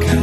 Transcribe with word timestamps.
가까 0.00 0.21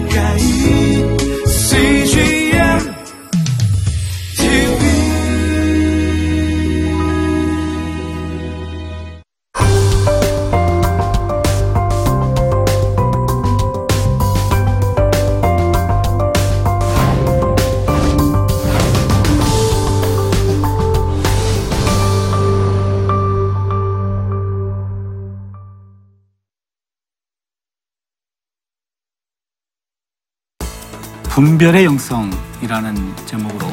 분별의 31.59 31.83
영성이라는 31.83 33.16
제목으로 33.26 33.67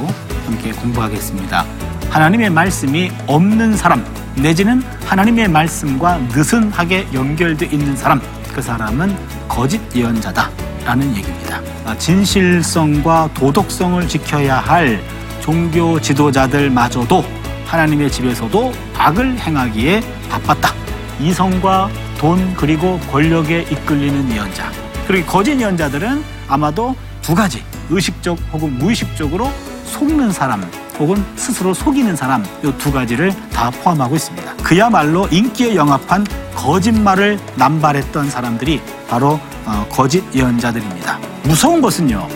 함께 0.45 0.73
공부하겠습니다. 0.73 1.65
하나님의 2.11 2.51
말씀이 2.51 3.13
없는 3.29 3.77
사람 3.77 4.05
내지는 4.35 4.83
하나님의 5.05 5.49
말씀과 5.49 6.19
느슨하게 6.19 7.07
연결되어 7.15 7.69
있는 7.71 7.97
사람 7.97 8.21
그 8.53 8.61
사람은 8.61 9.17
거짓 9.47 9.81
예언자다라는 9.95 11.17
얘기입니다. 11.17 11.61
아, 11.85 11.97
진실성과 11.97 13.31
도덕성을 13.35 14.09
지켜야 14.09 14.59
할 14.59 15.01
종교 15.41 16.01
지도자들마저도 16.01 17.25
하나님의 17.67 18.11
집에서도 18.11 18.73
악을 18.99 19.39
행하기에 19.39 20.03
바빴다. 20.29 20.75
이성과 21.21 21.89
돈 22.19 22.53
그리고 22.55 22.99
권력에 23.13 23.63
이끌리는 23.71 24.33
예언자. 24.33 24.73
그리고 25.07 25.27
거짓 25.31 25.61
예언자들은 25.61 26.25
아마도 26.49 26.97
두 27.23 27.35
가지 27.35 27.63
의식적 27.91 28.39
혹은 28.53 28.79
무의식적으로 28.79 29.51
속는 29.85 30.33
사람 30.33 30.69
혹은 30.99 31.23
스스로 31.37 31.75
속이는 31.75 32.17
사람 32.17 32.45
이 32.65 32.73
두 32.79 32.91
가지를 32.93 33.33
다 33.53 33.71
포함하고 33.71 34.17
있습니다. 34.17 34.57
그야말로 34.63 35.27
인기에 35.31 35.75
영합한 35.77 36.27
거짓말을 36.55 37.39
남발했던 37.57 38.31
사람들이 38.31 38.81
바로 39.09 39.39
어, 39.65 39.87
거짓 39.91 40.23
예언자들입니다. 40.35 41.19
무서운 41.45 41.81
것은요. 41.81 42.27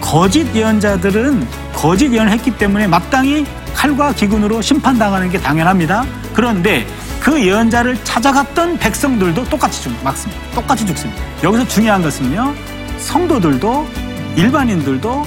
거짓 0.00 0.46
예언자들은 0.54 1.46
거짓 1.72 2.12
예언을 2.12 2.30
했기 2.32 2.50
때문에 2.56 2.86
마땅히 2.86 3.46
칼과 3.74 4.12
기근으로 4.12 4.60
심판당하는 4.62 5.30
게 5.30 5.40
당연합니다. 5.40 6.04
그런데 6.34 6.86
그 7.20 7.44
예언자를 7.44 8.02
찾아갔던 8.04 8.78
백성들도 8.78 9.44
똑같이 9.48 9.82
죽, 9.82 9.92
맞습니다. 10.04 10.40
똑같이 10.54 10.84
죽습니다. 10.86 11.22
여기서 11.42 11.66
중요한 11.66 12.02
것은요. 12.02 12.54
성도들도 12.98 13.86
일반인들도 14.36 15.24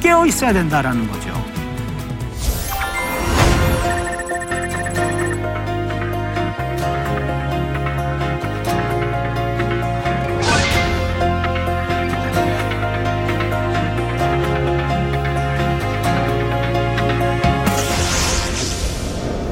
깨어 0.00 0.26
있어야 0.26 0.52
된다라는 0.52 1.08
거죠. 1.08 1.32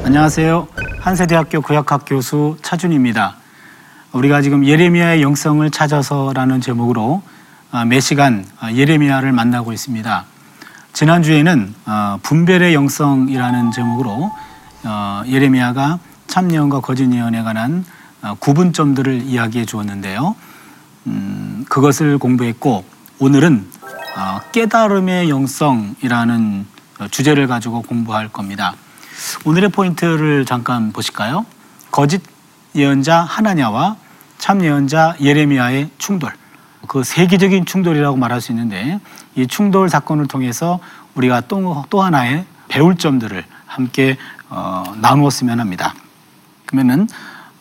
안녕하세요. 0.05 0.67
한세대학교 0.99 1.61
구약학 1.61 2.03
교수 2.05 2.57
차준입니다. 2.61 3.37
우리가 4.11 4.41
지금 4.41 4.65
예레미야의 4.65 5.21
영성을 5.23 5.67
찾아서라는 5.71 6.59
제목으로 6.61 7.23
아, 7.25 7.40
매 7.85 8.01
시간 8.01 8.45
아, 8.59 8.71
예레미야를 8.71 9.31
만나고 9.31 9.71
있습니다. 9.71 10.25
지난주에는 10.91 11.73
어, 11.85 12.19
분별의 12.21 12.73
영성이라는 12.73 13.71
제목으로 13.71 14.29
어, 14.83 15.23
예레미야가 15.25 15.99
참예언과 16.27 16.81
거짓 16.81 17.11
예언에 17.13 17.43
관한 17.43 17.85
어, 18.21 18.35
구분점들을 18.39 19.21
이야기해 19.21 19.65
주었는데요. 19.65 20.35
음, 21.07 21.65
그것을 21.69 22.17
공부했고 22.17 22.83
오늘은 23.19 23.69
깨달음의 24.51 25.29
영성이라는 25.29 26.65
주제를 27.09 27.47
가지고 27.47 27.81
공부할 27.83 28.27
겁니다. 28.27 28.75
오늘의 29.45 29.69
포인트를 29.69 30.45
잠깐 30.45 30.91
보실까요? 30.91 31.45
거짓 31.91 32.21
예언자 32.75 33.21
하나냐와 33.21 33.95
참 34.37 34.61
예언자 34.63 35.15
예레미야의 35.21 35.91
충돌. 35.97 36.40
그 36.91 37.05
세계적인 37.05 37.63
충돌이라고 37.63 38.17
말할 38.17 38.41
수 38.41 38.51
있는데 38.51 38.99
이 39.35 39.47
충돌 39.47 39.87
사건을 39.87 40.27
통해서 40.27 40.81
우리가 41.15 41.39
또, 41.47 41.85
또 41.89 42.01
하나의 42.01 42.43
배울 42.67 42.97
점들을 42.97 43.45
함께 43.65 44.17
어, 44.49 44.83
나누었으면 44.97 45.61
합니다. 45.61 45.93
그러면은 46.65 47.07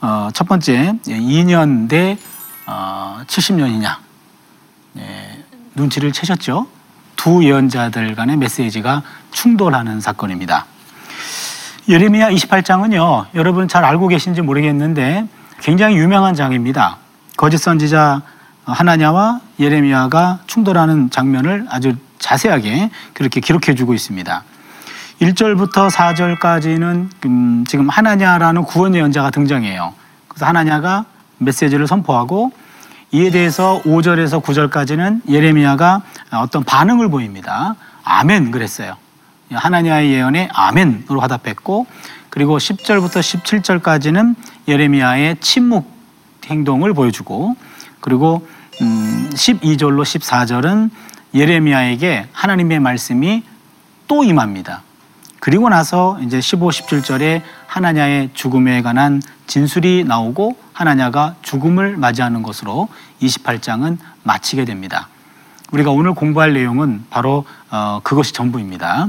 어, 0.00 0.30
첫 0.34 0.48
번째 0.48 0.94
2년 1.04 1.88
대 1.88 2.18
어, 2.66 3.20
70년이냐 3.28 3.98
예, 4.98 5.44
눈치를 5.76 6.10
채셨죠? 6.10 6.66
두 7.14 7.44
예언자들 7.44 8.16
간의 8.16 8.36
메시지가 8.36 9.04
충돌하는 9.30 10.00
사건입니다. 10.00 10.66
예레미야 11.88 12.30
28장은요, 12.30 13.26
여러분 13.36 13.68
잘 13.68 13.84
알고 13.84 14.08
계신지 14.08 14.42
모르겠는데 14.42 15.28
굉장히 15.60 15.98
유명한 15.98 16.34
장입니다. 16.34 16.96
거짓 17.36 17.58
선지자 17.58 18.22
하나냐와 18.72 19.40
예레미야가 19.58 20.40
충돌하는 20.46 21.10
장면을 21.10 21.66
아주 21.70 21.96
자세하게 22.18 22.90
그렇게 23.14 23.40
기록해 23.40 23.74
주고 23.74 23.94
있습니다. 23.94 24.44
1절부터 25.20 25.90
4절까지는 25.90 27.08
음, 27.26 27.64
지금 27.68 27.88
하나냐라는 27.88 28.62
구원 28.64 28.94
예언자가 28.94 29.30
등장해요. 29.30 29.92
그래서 30.28 30.46
하나냐가 30.46 31.04
메시지를 31.38 31.86
선포하고 31.86 32.52
이에 33.12 33.30
대해서 33.30 33.82
5절에서 33.84 34.42
9절까지는 34.42 35.28
예레미야가 35.28 36.02
어떤 36.32 36.64
반응을 36.64 37.08
보입니다. 37.10 37.74
아멘 38.04 38.50
그랬어요. 38.50 38.96
하나냐의 39.52 40.12
예언에 40.12 40.48
아멘으로 40.52 41.20
화답했고 41.20 41.86
그리고 42.28 42.58
10절부터 42.58 43.18
17절까지는 43.18 44.36
예레미야의 44.68 45.38
침묵 45.40 45.90
행동을 46.46 46.94
보여주고 46.94 47.56
그리고 48.00 48.46
음, 48.80 49.30
12절로 49.32 50.02
14절은 50.02 50.90
예레미야에게 51.34 52.28
하나님의 52.32 52.80
말씀이 52.80 53.42
또 54.08 54.24
임합니다. 54.24 54.82
그리고 55.38 55.68
나서 55.68 56.18
이제 56.22 56.40
15, 56.40 56.68
17절에 56.68 57.42
하나냐의 57.66 58.30
죽음에 58.34 58.82
관한 58.82 59.22
진술이 59.46 60.04
나오고 60.04 60.56
하나냐가 60.72 61.34
죽음을 61.42 61.96
맞이하는 61.96 62.42
것으로 62.42 62.88
28장은 63.22 63.98
마치게 64.22 64.64
됩니다. 64.64 65.08
우리가 65.72 65.90
오늘 65.90 66.14
공부할 66.14 66.52
내용은 66.52 67.04
바로 67.10 67.44
어, 67.70 68.00
그것이 68.02 68.32
전부입니다. 68.32 69.08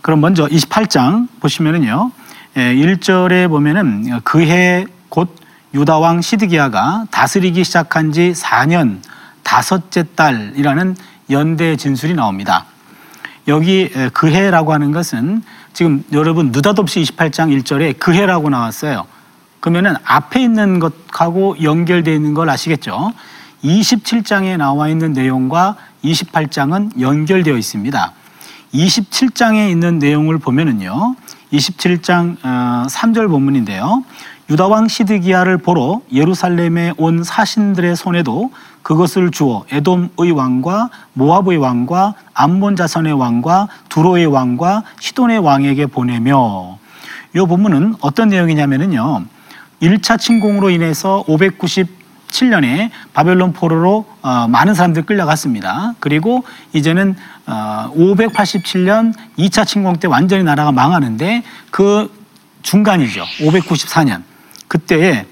그럼 0.00 0.20
먼저 0.20 0.46
28장 0.46 1.28
보시면은요. 1.40 2.10
1절에 2.54 3.32
예, 3.32 3.48
보면은 3.48 4.20
그해 4.24 4.86
곧 5.08 5.34
유다 5.74 5.98
왕 5.98 6.20
시드기야가 6.20 7.06
다스리기 7.10 7.64
시작한 7.64 8.12
지 8.12 8.32
4년 8.36 8.98
다섯째 9.42 10.04
달이라는 10.14 10.96
연대 11.30 11.76
진술이 11.76 12.14
나옵니다. 12.14 12.66
여기 13.48 13.88
그 14.12 14.28
해라고 14.30 14.72
하는 14.72 14.92
것은 14.92 15.42
지금 15.72 16.04
여러분 16.12 16.52
느닷없이 16.52 17.02
28장 17.02 17.58
1절에 17.62 17.98
그 17.98 18.12
해라고 18.12 18.50
나왔어요. 18.50 19.06
그러면은 19.60 19.94
앞에 20.04 20.42
있는 20.42 20.78
것하고 20.78 21.62
연결되어 21.62 22.14
있는 22.14 22.34
걸 22.34 22.50
아시겠죠? 22.50 23.12
27장에 23.64 24.58
나와 24.58 24.88
있는 24.88 25.12
내용과 25.12 25.76
28장은 26.04 27.00
연결되어 27.00 27.56
있습니다. 27.56 28.12
27장에 28.74 29.70
있는 29.70 29.98
내용을 29.98 30.38
보면은요. 30.38 31.16
27장 31.52 32.38
3절 32.40 33.26
어, 33.26 33.28
본문인데요. 33.28 34.04
유다 34.52 34.66
왕 34.66 34.86
시드기야를 34.86 35.56
보러 35.56 36.02
예루살렘에 36.12 36.92
온 36.98 37.24
사신들의 37.24 37.96
손에도 37.96 38.50
그것을 38.82 39.30
주어 39.30 39.64
에돔의 39.70 40.30
왕과 40.32 40.90
모압의 41.14 41.56
왕과 41.56 42.12
암몬 42.34 42.76
자선의 42.76 43.14
왕과 43.14 43.68
두로의 43.88 44.26
왕과 44.26 44.82
시돈의 45.00 45.38
왕에게 45.38 45.86
보내며 45.86 46.76
이 47.34 47.38
본문은 47.38 47.94
어떤 48.02 48.28
내용이냐면요. 48.28 49.24
1차 49.80 50.18
침공으로 50.18 50.68
인해서 50.68 51.24
597년에 51.28 52.90
바벨론 53.14 53.54
포로로 53.54 54.04
어, 54.20 54.48
많은 54.48 54.74
사람들이 54.74 55.06
끌려갔습니다. 55.06 55.94
그리고 55.98 56.44
이제는 56.74 57.16
587년 57.46 59.16
어, 59.16 59.22
2차 59.38 59.66
침공 59.66 59.96
때 59.96 60.08
완전히 60.08 60.44
나라가 60.44 60.72
망하는데 60.72 61.42
그 61.70 62.12
중간이죠. 62.60 63.24
594년. 63.40 64.31
그때에 64.72 65.26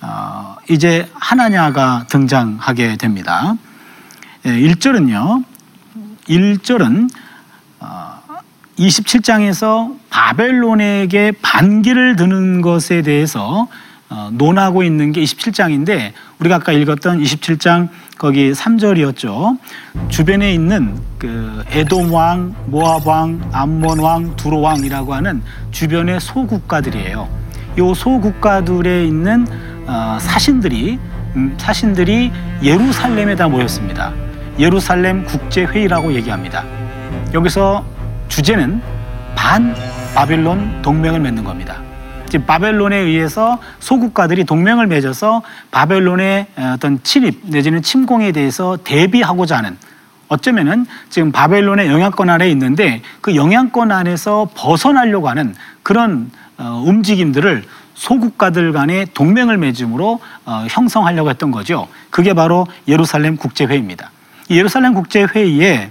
어, 0.00 0.56
이제 0.70 1.06
하나냐가 1.12 2.06
등장하게 2.08 2.96
됩니다. 2.96 3.54
예, 4.46 4.50
1절은요. 4.52 5.44
1절은 6.26 7.10
어, 7.80 8.22
27장에서 8.78 9.98
바벨론에게 10.08 11.32
반기를 11.42 12.16
드는 12.16 12.62
것에 12.62 13.02
대해서 13.02 13.68
어, 14.08 14.30
논하고 14.32 14.82
있는 14.82 15.12
게 15.12 15.22
27장인데 15.22 16.12
우리가 16.38 16.56
아까 16.56 16.72
읽었던 16.72 17.22
27장 17.22 17.90
거기 18.16 18.52
3절이었죠. 18.52 19.58
주변에 20.08 20.54
있는 20.54 20.98
그 21.18 21.62
에돔 21.68 22.10
왕, 22.10 22.54
모압 22.64 23.06
왕, 23.06 23.46
암몬 23.52 23.98
왕, 23.98 24.36
두로 24.36 24.62
왕이라고 24.62 25.12
하는 25.12 25.42
주변의 25.70 26.18
소국가들이에요. 26.20 27.39
요 27.78 27.94
소국가들에 27.94 29.04
있는 29.04 29.46
어, 29.86 30.18
사신들이 30.20 30.98
음, 31.36 31.54
사신들이 31.58 32.32
예루살렘에 32.62 33.36
다 33.36 33.48
모였습니다. 33.48 34.12
예루살렘 34.58 35.24
국제 35.24 35.64
회의라고 35.64 36.12
얘기합니다. 36.14 36.64
여기서 37.32 37.84
주제는 38.28 38.80
반 39.34 39.74
바벨론 40.14 40.82
동맹을 40.82 41.20
맺는 41.20 41.44
겁니다. 41.44 41.76
지금 42.28 42.46
바벨론에 42.46 42.96
의해서 42.96 43.58
소국가들이 43.80 44.44
동맹을 44.44 44.86
맺어서 44.86 45.42
바벨론의 45.70 46.46
어떤 46.74 47.02
침입 47.02 47.40
내지는 47.44 47.82
침공에 47.82 48.32
대해서 48.32 48.76
대비하고자 48.84 49.58
하는 49.58 49.76
어쩌면은 50.28 50.86
지금 51.08 51.32
바벨론의 51.32 51.88
영향권 51.88 52.30
아래 52.30 52.48
있는데 52.50 53.02
그 53.20 53.34
영향권 53.34 53.90
안에서 53.90 54.48
벗어나려고 54.54 55.28
하는 55.28 55.54
그런 55.82 56.30
어, 56.60 56.82
움직임들을 56.84 57.64
소국가들 57.94 58.72
간의 58.72 59.06
동맹을 59.14 59.56
맺음으로 59.56 60.20
어, 60.44 60.66
형성하려고 60.68 61.30
했던 61.30 61.50
거죠. 61.50 61.88
그게 62.10 62.34
바로 62.34 62.66
예루살렘 62.86 63.36
국제회의입니다. 63.36 64.10
이 64.50 64.58
예루살렘 64.58 64.94
국제회의에 64.94 65.90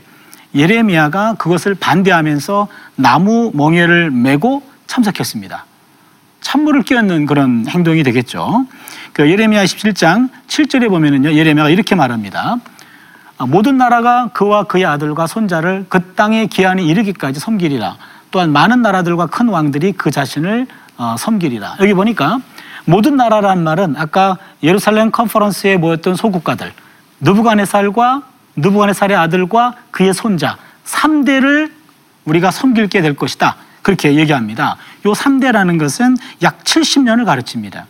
예레미야가 0.54 1.36
그것을 1.36 1.76
반대하면서 1.76 2.68
나무 2.96 3.52
멍에를 3.54 4.12
메고 4.12 4.64
참석했습니다. 4.88 5.66
찬물을 6.42 6.84
끼얹는 6.84 7.26
그런 7.26 7.66
행동이 7.68 8.04
되겠죠. 8.04 8.66
그 9.14 9.30
예레미야 9.30 9.64
17장 9.64 10.30
7절에 10.48 10.90
보면은요, 10.90 11.34
예레미야가 11.34 11.70
이렇게 11.70 11.96
말합니다. 11.96 12.58
아, 13.38 13.46
모든 13.46 13.78
나라가 13.78 14.30
그와 14.34 14.64
그의 14.64 14.86
아들과 14.86 15.28
손자를 15.28 15.86
그 15.90 16.14
땅의 16.14 16.48
기한이 16.48 16.88
이르기까지 16.88 17.40
섬기리라. 17.40 17.98
또한 18.32 18.52
많은 18.52 18.82
나라들과 18.82 19.28
큰 19.28 19.50
왕들이 19.50 19.94
그 19.94 20.12
자신을 20.12 20.68
어, 20.98 21.16
섬기리라. 21.18 21.78
여기 21.80 21.94
보니까 21.94 22.40
모든 22.86 23.16
나라란 23.16 23.64
말은 23.64 23.96
아까 23.98 24.38
예루살렘 24.64 25.12
컨퍼런스에 25.12 25.78
모였던 25.78 26.16
소국가들 26.16 26.74
느부갓네살과 27.22 28.24
느부갓네살의 28.56 29.16
아들과 29.16 29.76
그의 29.92 30.14
손자 30.14 30.58
3대를 30.86 31.72
우리가 32.26 32.52
섬길게 32.52 33.02
될 33.02 33.16
것이다. 33.16 33.56
그렇게 33.82 34.16
얘기합니다. 34.16 34.76
요 35.06 35.14
3대라는 35.14 35.80
것은 35.80 36.18
약 36.42 36.64
70년을 36.64 37.26
가르칩니다. 37.26 37.88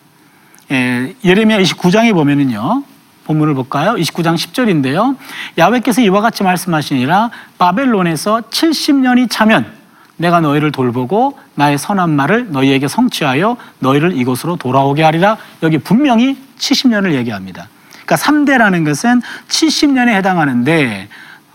예, 0.71 1.15
예레미야 1.23 1.59
29장에 1.59 2.13
보면은요. 2.13 2.83
본문을 3.25 3.53
볼까요? 3.53 3.93
29장 3.93 4.35
10절인데요. 4.35 5.17
야훼께서 5.57 6.01
이와 6.01 6.21
같이 6.21 6.43
말씀하시니라 6.43 7.29
바벨론에서 7.57 8.41
70년이 8.49 9.29
차면 9.29 9.78
내가 10.19 10.41
너희를 10.41 10.71
돌보고 10.71 11.39
나의 11.55 11.77
선한 11.77 12.09
말을 12.09 12.51
너희에게 12.51 12.87
성취하여 12.87 13.55
너희를 13.79 14.17
이곳으로 14.17 14.57
돌아오게 14.57 15.01
하리라. 15.01 15.37
여기 15.63 15.77
분명히 15.77 16.37
70년을 16.57 17.13
얘기합니다. 17.13 17.69
그러니까 18.05 18.15
3대라는 18.17 18.85
것은 18.85 19.21
70년에 19.47 20.09
해당하는데 20.09 21.07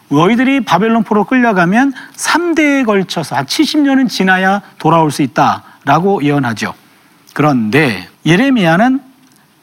너희들이 0.08 0.64
바벨론 0.64 1.02
포로 1.02 1.24
끌려가면 1.24 1.92
3대에 2.16 2.86
걸쳐서 2.86 3.36
한 3.36 3.44
70년은 3.44 4.08
지나야 4.08 4.62
돌아올 4.78 5.10
수 5.10 5.20
있다라고 5.22 6.22
예언하죠. 6.22 6.72
그런데 7.34 8.08
예레미야는 8.24 9.00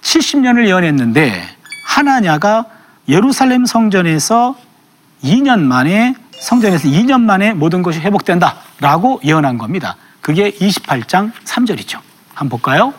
70년을 0.03 0.67
예언했는데 0.67 1.41
하나냐가 1.87 2.65
예루살렘 3.09 3.65
성전에서 3.65 4.55
2년 5.23 5.59
만에 5.59 6.13
성전에서 6.41 6.89
2년 6.89 7.21
만에 7.21 7.53
모든 7.53 7.81
것이 7.83 7.99
회복된다라고 7.99 9.21
예언한 9.23 9.59
겁니다. 9.59 9.95
그게 10.21 10.49
28장 10.51 11.31
3절이죠. 11.45 11.99
한번 12.33 12.59
볼까요? 12.59 12.95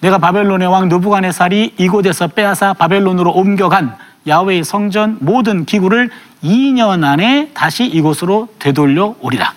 내가 0.00 0.18
바벨론의 0.18 0.68
왕 0.68 0.88
느부갓네살이 0.88 1.74
이곳에서 1.78 2.28
빼앗아 2.28 2.74
바벨론으로 2.74 3.32
옮겨간 3.32 3.96
야훼의 4.28 4.62
성전 4.64 5.16
모든 5.20 5.64
기구를 5.64 6.10
2년 6.44 7.04
안에 7.04 7.52
다시 7.54 7.86
이곳으로 7.86 8.48
되돌려 8.58 9.14
오리라. 9.20 9.54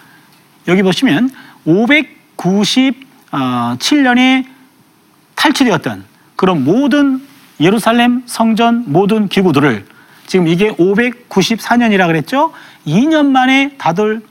여기 0.69 0.81
보시면 0.81 1.29
597년에 1.67 4.45
탈취되었던 5.35 6.05
그런 6.37 6.63
모든 6.63 7.21
예루살렘 7.59 8.23
성전 8.25 8.85
모든 8.87 9.27
기구들을 9.27 9.85
지금 10.31 10.47
이게 10.47 10.71
594년이라 10.71 12.07
그랬죠? 12.07 12.53
2년 12.87 13.25
만에 13.31 13.75
다들 13.77 14.21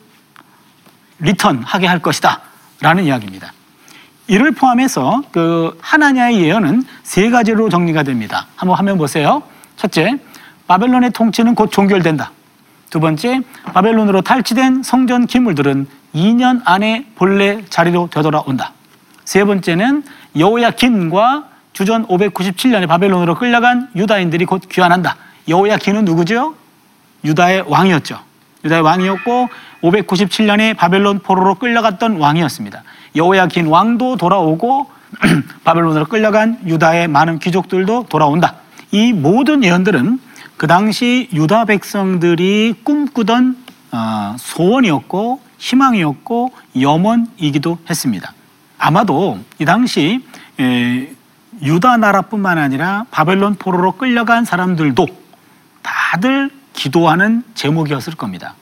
리턴하게 1.18 1.86
할 1.86 1.98
것이다. 1.98 2.40
라는 2.80 3.04
이야기입니다. 3.04 3.52
이를 4.26 4.52
포함해서 4.52 5.22
그 5.30 5.78
하나냐의 5.82 6.40
예언은 6.40 6.84
세 7.02 7.28
가지로 7.28 7.68
정리가 7.68 8.04
됩니다. 8.04 8.46
한번 8.56 8.78
화면 8.78 8.96
보세요. 8.96 9.42
첫째, 9.76 10.18
바벨론의 10.68 11.10
통치는 11.10 11.54
곧 11.54 11.70
종결된다. 11.70 12.30
두 12.88 12.98
번째, 12.98 13.42
바벨론으로 13.64 14.22
탈취된 14.22 14.82
성전 14.82 15.26
기물들은 15.26 15.86
2년 16.14 16.62
안에 16.64 17.08
본래 17.14 17.62
자리로 17.68 18.08
되돌아온다. 18.10 18.72
세 19.26 19.44
번째는 19.44 20.04
여호야긴과 20.38 21.44
주전 21.74 22.06
597년에 22.06 22.88
바벨론으로 22.88 23.34
끌려간 23.34 23.90
유다인들이 23.94 24.46
곧 24.46 24.62
귀환한다. 24.70 25.28
여호야긴은 25.50 26.04
누구죠? 26.06 26.54
유다의 27.24 27.64
왕이었죠. 27.66 28.18
유다의 28.64 28.82
왕이었고 28.82 29.48
597년에 29.82 30.76
바벨론 30.76 31.18
포로로 31.18 31.56
끌려갔던 31.56 32.16
왕이었습니다. 32.16 32.82
여호야긴 33.16 33.66
왕도 33.66 34.16
돌아오고 34.16 34.90
바벨론으로 35.64 36.06
끌려간 36.06 36.60
유다의 36.64 37.08
많은 37.08 37.40
귀족들도 37.40 38.06
돌아온다. 38.08 38.54
이 38.92 39.12
모든 39.12 39.64
예언들은 39.64 40.20
그 40.56 40.66
당시 40.66 41.28
유다 41.32 41.64
백성들이 41.64 42.76
꿈꾸던 42.84 43.56
어, 43.92 44.36
소원이었고 44.38 45.40
희망이었고 45.58 46.52
염원이기도 46.80 47.78
했습니다. 47.88 48.32
아마도 48.78 49.38
이 49.58 49.64
당시 49.64 50.24
유다 51.62 51.96
나라뿐만 51.96 52.58
아니라 52.58 53.04
바벨론 53.10 53.56
포로로 53.56 53.92
끌려간 53.92 54.44
사람들도 54.44 55.06
다들 55.82 56.50
기도하는 56.72 57.44
제목이었을 57.54 58.14
겁니다. 58.14 58.54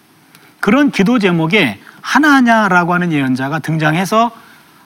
그런 0.61 0.91
기도 0.91 1.19
제목에 1.19 1.81
하나냐라고 2.01 2.95
하는 2.95 3.13
예언자가 3.13 3.59
등장해서 3.59 4.31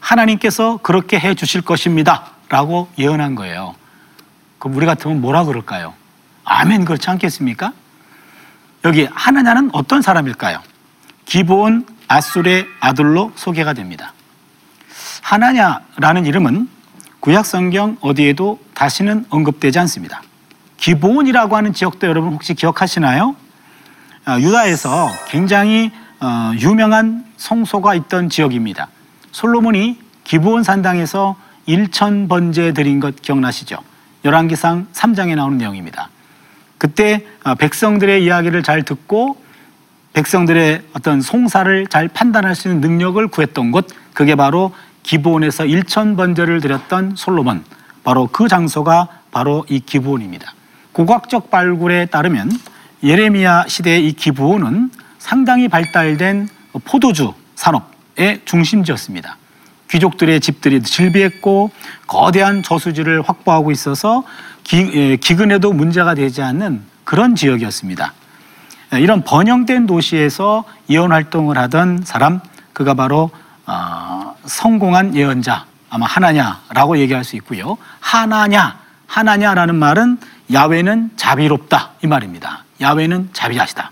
하나님께서 0.00 0.78
그렇게 0.78 1.18
해 1.18 1.34
주실 1.34 1.62
것입니다. 1.62 2.32
라고 2.48 2.88
예언한 2.98 3.34
거예요. 3.34 3.74
그럼 4.58 4.76
우리 4.76 4.84
같으면 4.84 5.20
뭐라 5.20 5.44
그럴까요? 5.44 5.94
아멘 6.44 6.84
그렇지 6.84 7.08
않겠습니까? 7.08 7.72
여기 8.84 9.08
하나냐는 9.10 9.70
어떤 9.72 10.02
사람일까요? 10.02 10.60
기본 11.24 11.86
아술의 12.08 12.66
아들로 12.80 13.32
소개가 13.36 13.72
됩니다. 13.72 14.12
하나냐라는 15.22 16.26
이름은 16.26 16.68
구약 17.20 17.46
성경 17.46 17.96
어디에도 18.00 18.60
다시는 18.74 19.24
언급되지 19.30 19.78
않습니다. 19.78 20.22
기본이라고 20.82 21.56
하는 21.56 21.72
지역도 21.72 22.08
여러분 22.08 22.32
혹시 22.32 22.54
기억하시나요? 22.54 23.36
아, 24.24 24.38
유다에서 24.40 25.10
굉장히 25.28 25.92
어, 26.18 26.52
유명한 26.58 27.24
성소가 27.36 27.94
있던 27.94 28.28
지역입니다. 28.28 28.88
솔로몬이 29.30 29.98
기브온 30.24 30.64
산당에서 30.64 31.36
1천 31.68 32.28
번제 32.28 32.72
드린 32.72 32.98
것 32.98 33.22
기억나시죠? 33.22 33.76
열왕기상 34.24 34.88
3장에 34.92 35.36
나오는 35.36 35.56
내용입니다. 35.56 36.10
그때 36.78 37.24
어, 37.44 37.54
백성들의 37.54 38.24
이야기를 38.24 38.64
잘 38.64 38.82
듣고 38.82 39.40
백성들의 40.14 40.82
어떤 40.94 41.20
송사를 41.20 41.86
잘 41.86 42.08
판단할 42.08 42.56
수 42.56 42.66
있는 42.66 42.80
능력을 42.80 43.24
구했던 43.28 43.70
곳 43.70 43.86
그게 44.14 44.34
바로 44.34 44.74
기브온에서 45.04 45.62
1천 45.62 46.16
번제를 46.16 46.60
드렸던 46.60 47.14
솔로몬 47.14 47.64
바로 48.02 48.26
그 48.26 48.48
장소가 48.48 49.06
바로 49.30 49.64
이 49.68 49.78
기브온입니다. 49.78 50.54
고각적 50.92 51.50
발굴에 51.50 52.06
따르면 52.06 52.50
예레미야 53.02 53.66
시대의 53.68 54.08
이 54.08 54.12
기브온은 54.12 54.90
상당히 55.18 55.68
발달된 55.68 56.48
포도주 56.84 57.34
산업의 57.54 58.42
중심지였습니다. 58.44 59.36
귀족들의 59.90 60.40
집들이 60.40 60.82
질비했고 60.82 61.70
거대한 62.06 62.62
저수지를 62.62 63.22
확보하고 63.22 63.70
있어서 63.70 64.24
기, 64.64 64.90
예, 64.94 65.16
기근에도 65.16 65.72
문제가 65.72 66.14
되지 66.14 66.42
않는 66.42 66.82
그런 67.04 67.34
지역이었습니다. 67.34 68.12
이런 68.94 69.22
번영된 69.22 69.86
도시에서 69.86 70.64
예언 70.90 71.12
활동을 71.12 71.56
하던 71.58 72.02
사람 72.04 72.40
그가 72.72 72.94
바로 72.94 73.30
어, 73.66 74.34
성공한 74.44 75.14
예언자 75.14 75.66
아마 75.88 76.06
하나냐라고 76.06 76.98
얘기할 76.98 77.24
수 77.24 77.36
있고요. 77.36 77.76
하나냐 78.00 78.78
하나냐라는 79.06 79.74
말은 79.74 80.18
야외는 80.52 81.10
자비롭다 81.16 81.90
이 82.02 82.06
말입니다. 82.06 82.64
야외는 82.80 83.30
자비하시다. 83.32 83.90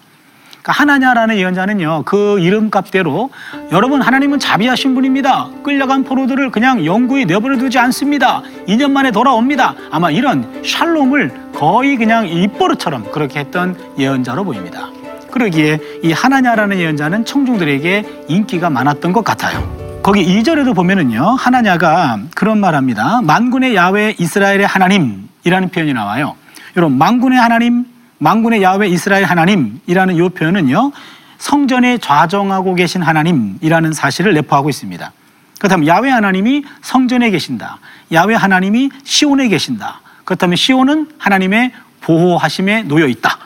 그러니까 0.50 0.72
하나냐라는 0.72 1.36
예언자는요 1.36 2.02
그 2.04 2.38
이름값대로 2.38 3.30
여러분 3.72 4.02
하나님은 4.02 4.38
자비하신 4.38 4.94
분입니다. 4.94 5.48
끌려간 5.62 6.04
포로들을 6.04 6.50
그냥 6.50 6.84
영구히 6.84 7.24
내버려 7.24 7.56
두지 7.56 7.78
않습니다. 7.78 8.42
2년 8.68 8.90
만에 8.90 9.10
돌아옵니다. 9.10 9.74
아마 9.90 10.10
이런 10.10 10.62
샬롬을 10.64 11.52
거의 11.54 11.96
그냥 11.96 12.28
입버릇처럼 12.28 13.10
그렇게 13.10 13.40
했던 13.40 13.76
예언자로 13.98 14.44
보입니다. 14.44 14.88
그러기에 15.30 15.78
이 16.02 16.12
하나냐라는 16.12 16.78
예언자는 16.78 17.24
청중들에게 17.24 18.24
인기가 18.28 18.68
많았던 18.68 19.12
것 19.12 19.24
같아요. 19.24 19.80
거기 20.02 20.24
2절에도 20.26 20.74
보면은요 20.74 21.22
하나냐가 21.22 22.18
그런 22.34 22.58
말합니다. 22.58 23.22
만군의 23.22 23.74
야외 23.74 24.14
이스라엘의 24.18 24.66
하나님이라는 24.66 25.68
표현이 25.70 25.92
나와요 25.94 26.34
여러분 26.76 26.98
만군의 26.98 27.38
하나님 27.38 27.86
망군의 28.18 28.62
야외 28.62 28.88
이스라엘 28.88 29.24
하나님이라는 29.24 30.16
이 30.16 30.28
표현은요 30.28 30.92
성전에 31.38 31.98
좌정하고 31.98 32.74
계신 32.74 33.02
하나님이라는 33.02 33.92
사실을 33.92 34.34
내포하고 34.34 34.68
있습니다. 34.68 35.12
그렇다면 35.58 35.86
야외 35.86 36.10
하나님이 36.10 36.64
성전에 36.82 37.30
계신다. 37.30 37.78
야외 38.12 38.34
하나님이 38.34 38.90
시온에 39.04 39.48
계신다. 39.48 40.00
그렇다면 40.24 40.56
시온은 40.56 41.10
하나님의 41.18 41.72
보호하심에 42.02 42.84
놓여 42.84 43.06
있다. 43.08 43.38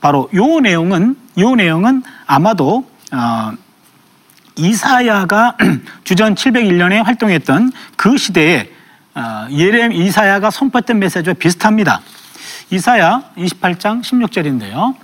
바로 0.00 0.28
요 0.34 0.60
내용은 0.60 1.16
요 1.38 1.54
내용은 1.54 2.02
아마도 2.26 2.88
어, 3.12 3.52
이사야가 4.56 5.56
주전 6.04 6.34
701년에 6.34 7.02
활동했던 7.02 7.72
그 7.96 8.16
시대에 8.16 8.60
어, 8.60 8.75
예레 9.50 9.94
이사야가 9.94 10.50
선포했던 10.50 10.98
메시지와 10.98 11.34
비슷합니다. 11.34 12.00
이사야 12.70 13.22
28장 13.36 14.02
16절인데요. 14.02 14.94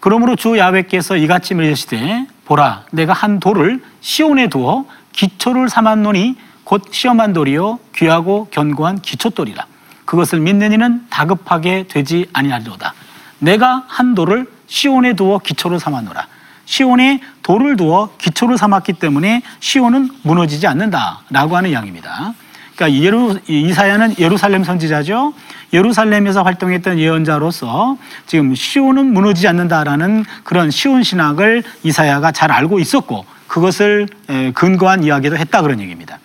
그러므로 0.00 0.36
주 0.36 0.56
야훼께서 0.56 1.16
이같이 1.16 1.54
말하시되 1.54 2.26
보라 2.44 2.84
내가 2.92 3.12
한 3.12 3.40
돌을 3.40 3.82
시온에 4.00 4.48
두어 4.48 4.84
기초를 5.12 5.68
삼았노니 5.68 6.36
곧 6.64 6.88
시험한 6.92 7.32
돌이요 7.32 7.80
귀하고 7.96 8.46
견고한 8.50 9.00
기초돌이라 9.00 9.66
그것을 10.04 10.40
믿는 10.40 10.72
이는 10.72 11.06
다급하게 11.10 11.86
되지 11.88 12.26
아니하리로다 12.32 12.94
내가 13.40 13.84
한 13.88 14.14
돌을 14.14 14.46
시온에 14.66 15.14
두어 15.14 15.38
기초를 15.38 15.80
삼았노라 15.80 16.26
시온에 16.64 17.20
돌을 17.42 17.76
두어 17.76 18.10
기초를 18.18 18.56
삼았기 18.56 18.94
때문에 18.94 19.42
시온은 19.58 20.10
무너지지 20.22 20.66
않는다라고 20.66 21.56
하는 21.56 21.70
이야기입니다. 21.70 22.34
그러니까 22.78 23.02
예루, 23.02 23.40
이사야는 23.48 24.20
예루살렘 24.20 24.62
선지자죠. 24.62 25.34
예루살렘에서 25.72 26.44
활동했던 26.44 27.00
예언자로서 27.00 27.98
지금 28.26 28.54
시온은 28.54 29.12
무너지지 29.12 29.48
않는다라는 29.48 30.24
그런 30.44 30.70
시온 30.70 31.02
신학을 31.02 31.64
이사야가 31.82 32.30
잘 32.30 32.52
알고 32.52 32.78
있었고 32.78 33.26
그것을 33.48 34.06
근거한 34.54 35.02
이야기도 35.02 35.36
했다 35.36 35.60
그런 35.62 35.80
얘기입니다. 35.80 36.20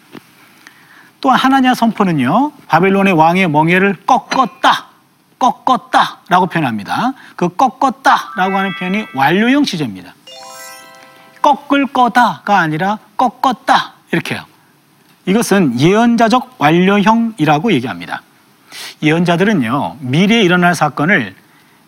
또한 1.22 1.40
하나냐 1.40 1.74
선포는요 1.74 2.52
바벨론의 2.68 3.14
왕의 3.14 3.50
멍에를 3.50 3.96
꺾었다 4.06 4.90
꺾었다 5.40 6.20
라고 6.30 6.46
표현합니다. 6.46 7.14
그 7.36 7.50
꺾었다 7.50 8.32
라고 8.38 8.58
하는 8.58 8.76
표현이 8.76 9.08
완료형 9.16 9.64
시제입니다. 9.64 10.14
꺾을 11.42 11.88
거다가 11.88 12.60
아니라 12.60 13.00
꺾었다 13.18 13.94
이렇게요. 14.12 14.53
이것은 15.26 15.80
예언자적 15.80 16.56
완료형이라고 16.58 17.72
얘기합니다. 17.74 18.22
예언자들은요, 19.02 19.98
미래에 20.00 20.42
일어날 20.42 20.76
사건을 20.76 21.36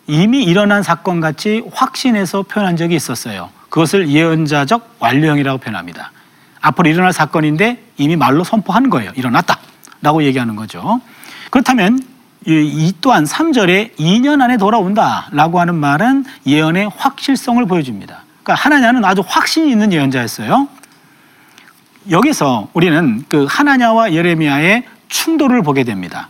이미 0.06 0.44
일어난 0.44 0.82
사건 0.82 1.20
같이 1.20 1.62
확신해서 1.72 2.42
표현한 2.42 2.76
적이 2.76 2.94
있었어요. 2.94 3.50
그것을 3.68 4.08
예언자적 4.08 4.96
완료형이라고 5.00 5.58
표현합니다. 5.58 6.12
앞으로 6.60 6.88
일어날 6.88 7.12
사건인데 7.12 7.82
이미 7.96 8.16
말로 8.16 8.44
선포한 8.44 8.88
거예요. 8.88 9.10
일어났다. 9.16 9.58
라고 10.02 10.22
얘기하는 10.22 10.56
거죠. 10.56 11.00
그렇다면 11.50 12.00
이 12.46 12.92
또한 13.00 13.24
3절에 13.24 13.96
2년 13.96 14.40
안에 14.40 14.56
돌아온다 14.56 15.28
라고 15.32 15.58
하는 15.58 15.74
말은 15.74 16.24
예언의 16.46 16.90
확실성을 16.96 17.64
보여줍니다. 17.66 18.22
그러니까 18.42 18.54
하나냐는 18.62 19.04
아주 19.04 19.24
확신이 19.26 19.70
있는 19.70 19.92
예언자였어요. 19.92 20.68
여기서 22.10 22.68
우리는 22.72 23.24
그 23.28 23.46
하나냐와 23.48 24.12
예레미야의 24.12 24.84
충돌을 25.08 25.62
보게 25.62 25.84
됩니다. 25.84 26.28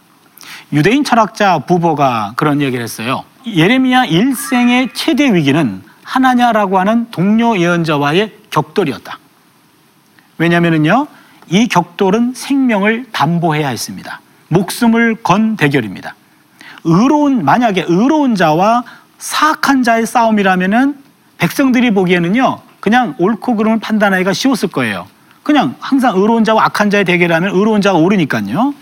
유대인 0.72 1.04
철학자 1.04 1.58
부보가 1.60 2.32
그런 2.36 2.60
얘기를 2.60 2.82
했어요. 2.82 3.24
예레미야 3.46 4.06
일생의 4.06 4.90
최대 4.94 5.32
위기는 5.32 5.82
하나냐라고 6.02 6.78
하는 6.78 7.10
동료 7.10 7.58
예언자와의 7.58 8.32
격돌이었다. 8.50 9.18
왜냐하면요, 10.38 11.06
이 11.48 11.68
격돌은 11.68 12.34
생명을 12.34 13.06
담보해야 13.12 13.68
했습니다. 13.68 14.20
목숨을 14.48 15.16
건 15.22 15.56
대결입니다. 15.56 16.14
의로운 16.84 17.44
만약에 17.44 17.84
의로운 17.88 18.34
자와 18.34 18.84
사악한 19.18 19.82
자의 19.82 20.06
싸움이라면은 20.06 20.96
백성들이 21.38 21.92
보기에는요, 21.92 22.60
그냥 22.80 23.14
옳고 23.18 23.56
그름을 23.56 23.80
판단하기가 23.80 24.32
쉬웠을 24.32 24.68
거예요. 24.68 25.06
그냥 25.46 25.76
항상 25.78 26.16
의로운 26.16 26.42
자와 26.42 26.64
악한 26.64 26.90
자의 26.90 27.04
대결하면 27.04 27.54
의로운 27.54 27.80
자가 27.80 27.96
오르니까요. 27.98 28.74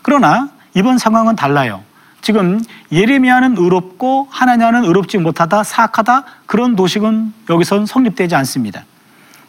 그러나 0.00 0.48
이번 0.72 0.96
상황은 0.96 1.34
달라요. 1.34 1.82
지금 2.22 2.62
예레미야는 2.92 3.56
의롭고 3.58 4.28
하나냐는 4.30 4.84
의롭지 4.84 5.18
못하다 5.18 5.64
사악하다 5.64 6.22
그런 6.46 6.76
도식은 6.76 7.34
여기선 7.50 7.86
성립되지 7.86 8.36
않습니다. 8.36 8.84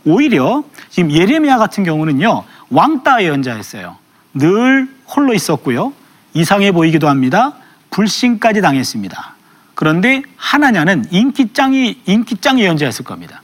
오히려 0.05 0.63
지금 0.89 1.11
예레미야 1.11 1.59
같은 1.59 1.83
경우는요 1.83 2.45
왕따 2.71 3.21
예언자였어요. 3.21 3.97
늘 4.33 4.89
홀로 5.05 5.35
있었고요 5.35 5.93
이상해 6.33 6.71
보이기도 6.71 7.07
합니다. 7.07 7.53
불신까지 7.91 8.61
당했습니다. 8.61 9.35
그런데 9.75 10.23
하나냐는 10.35 11.05
인기짱이 11.11 12.01
인기짱 12.07 12.57
예언자였을 12.59 13.05
겁니다. 13.05 13.43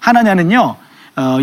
하나냐는요 0.00 0.58
어, 0.60 0.91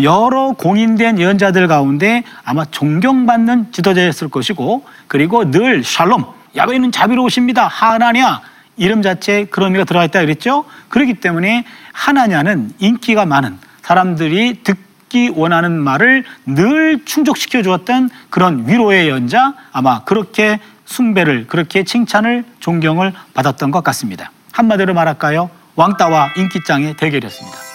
여러 0.02 0.52
공인된 0.52 1.18
예언자들 1.18 1.68
가운데 1.68 2.24
아마 2.44 2.64
존경받는 2.64 3.72
지도자였을 3.72 4.28
것이고 4.28 4.84
그리고 5.06 5.50
늘 5.50 5.84
샬롬 5.84 6.24
야베는 6.56 6.92
자비로우십니다. 6.92 7.68
하나냐? 7.68 8.40
이름 8.76 9.02
자체에 9.02 9.44
그런 9.44 9.68
의미가 9.68 9.84
들어가 9.84 10.04
있다 10.04 10.20
그랬죠? 10.20 10.64
그렇기 10.88 11.14
때문에 11.14 11.64
하나냐는 11.92 12.72
인기가 12.78 13.26
많은 13.26 13.58
사람들이 13.82 14.62
듣기 14.64 15.32
원하는 15.34 15.72
말을 15.72 16.24
늘 16.46 17.04
충족시켜 17.04 17.62
주었던 17.62 18.10
그런 18.30 18.66
위로의 18.66 19.06
예언자 19.06 19.54
아마 19.72 20.02
그렇게 20.04 20.58
숭배를 20.86 21.46
그렇게 21.46 21.84
칭찬을 21.84 22.44
존경을 22.58 23.12
받았던 23.34 23.70
것 23.70 23.84
같습니다. 23.84 24.32
한마디로 24.52 24.94
말할까요? 24.94 25.50
왕따와 25.76 26.30
인기짱의 26.36 26.96
대결이었습니다 26.96 27.69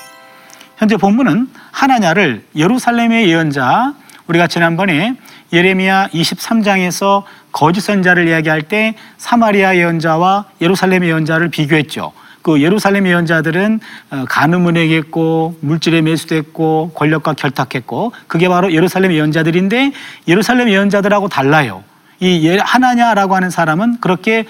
현재 0.77 0.97
본문은 0.97 1.49
하나냐를 1.71 2.43
예루살렘의 2.55 3.29
예언자 3.29 3.93
우리가 4.27 4.47
지난번에 4.47 5.15
예레미야 5.53 6.09
23장에서 6.09 7.23
거짓 7.51 7.81
선자를 7.81 8.27
이야기할 8.27 8.63
때 8.63 8.95
사마리아 9.17 9.75
예언자와 9.75 10.45
예루살렘 10.61 11.05
예언자를 11.05 11.49
비교했죠. 11.49 12.11
그 12.41 12.61
예루살렘 12.61 13.07
예언자들은 13.07 13.79
어, 14.11 14.25
가늠은행했고 14.27 15.57
물질에 15.61 16.01
매수됐고 16.01 16.91
권력과 16.93 17.33
결탁했고 17.33 18.11
그게 18.27 18.47
바로 18.49 18.71
예루살렘 18.71 19.13
예언자들인데 19.13 19.93
예루살렘 20.27 20.69
예언자들하고 20.69 21.27
달라요. 21.27 21.83
이 22.19 22.47
예, 22.47 22.57
하나냐라고 22.57 23.35
하는 23.35 23.49
사람은 23.49 23.99
그렇게 23.99 24.45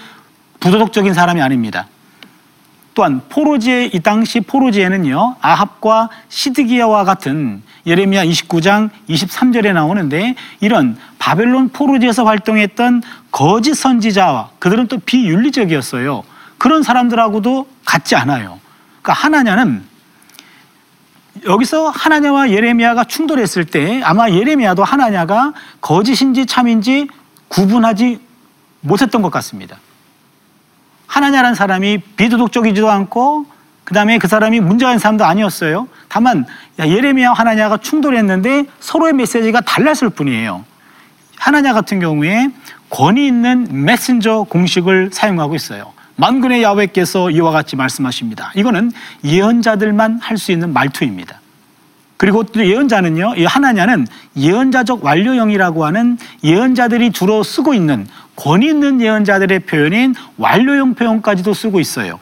부도덕적인 0.59 1.13
사람이 1.13 1.41
아닙니다. 1.41 1.87
또한 2.95 3.21
포로지에 3.27 3.91
이 3.93 3.99
당시 3.99 4.39
포로지에는요 4.39 5.35
아합과 5.41 6.09
시드기야와 6.29 7.03
같은 7.03 7.61
예레미야 7.85 8.25
29장 8.25 8.89
23절에 9.09 9.73
나오는데 9.73 10.35
이런 10.61 10.97
바벨론 11.19 11.69
포로지에서 11.69 12.23
활동했던 12.23 13.03
거짓 13.31 13.75
선지자와 13.75 14.49
그들은 14.59 14.87
또 14.87 14.97
비윤리적이었어요. 14.99 16.23
그런 16.57 16.83
사람들하고도 16.83 17.67
같지 17.83 18.15
않아요. 18.15 18.59
그러니까 19.01 19.13
하나냐는 19.13 19.83
여기서 21.45 21.89
하나냐와 21.89 22.49
예레미야가 22.49 23.03
충돌했을 23.03 23.65
때 23.65 24.01
아마 24.03 24.29
예레미야도 24.29 24.85
하나냐가 24.85 25.53
거짓인지 25.81 26.45
참인지 26.45 27.09
구분하지 27.49 28.21
못했던 28.79 29.21
것 29.21 29.29
같습니다. 29.31 29.77
하나냐라는 31.07 31.55
사람이 31.55 31.99
비도덕적이지도 32.17 32.89
않고 32.89 33.45
그 33.83 33.93
다음에 33.93 34.17
그 34.17 34.27
사람이 34.27 34.59
문제가 34.59 34.91
있는 34.91 34.99
사람도 34.99 35.25
아니었어요. 35.25 35.87
다만 36.09 36.45
야, 36.79 36.87
예레미야와 36.87 37.35
하나냐가 37.35 37.77
충돌했는데 37.77 38.65
서로의 38.79 39.13
메시지가 39.13 39.61
달랐을 39.61 40.09
뿐이에요. 40.09 40.65
하나냐 41.37 41.73
같은 41.73 41.99
경우에 41.99 42.49
권위 42.89 43.27
있는 43.27 43.67
메신저 43.85 44.47
공식을 44.49 45.11
사용하고 45.13 45.55
있어요. 45.55 45.93
만군의 46.15 46.63
야훼께서 46.63 47.29
이와 47.29 47.51
같이 47.51 47.75
말씀하십니다. 47.75 48.51
이거는 48.55 48.91
예언자들만 49.23 50.19
할 50.21 50.37
수 50.37 50.51
있는 50.51 50.71
말투입니다. 50.73 51.39
그리고 52.17 52.43
또 52.43 52.65
예언자는요, 52.65 53.35
이 53.37 53.45
하나냐는 53.45 54.07
예언자적 54.37 55.03
완료형이라고 55.03 55.85
하는 55.85 56.17
예언자들이 56.43 57.11
주로 57.11 57.43
쓰고 57.43 57.73
있는 57.73 58.07
권위 58.35 58.67
있는 58.67 59.01
예언자들의 59.01 59.59
표현인 59.59 60.15
완료형 60.37 60.95
표현까지도 60.95 61.53
쓰고 61.53 61.79
있어요. 61.79 62.19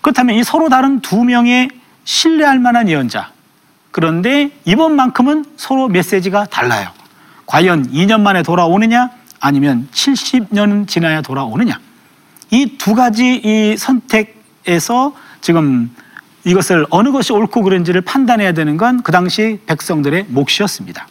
그렇다면 0.00 0.36
이 0.36 0.44
서로 0.44 0.68
다른 0.68 1.00
두 1.00 1.24
명의 1.24 1.68
신뢰할 2.04 2.58
만한 2.58 2.88
예언자. 2.88 3.32
그런데 3.90 4.50
이번만큼은 4.64 5.44
서로 5.56 5.88
메시지가 5.88 6.46
달라요. 6.46 6.90
과연 7.46 7.90
2년 7.92 8.20
만에 8.20 8.42
돌아오느냐 8.42 9.10
아니면 9.40 9.88
70년은 9.92 10.86
지나야 10.86 11.22
돌아오느냐. 11.22 11.80
이 12.50 12.76
두 12.78 12.94
가지 12.94 13.40
이 13.44 13.76
선택에서 13.76 15.14
지금 15.40 15.94
이것을 16.48 16.86
어느 16.88 17.12
것이 17.12 17.32
옳고 17.32 17.62
그른지를 17.62 18.00
판단해야 18.00 18.52
되는 18.52 18.76
건 18.76 19.02
그 19.02 19.12
당시 19.12 19.60
백성들의 19.66 20.26
몫이었습니다. 20.28 21.06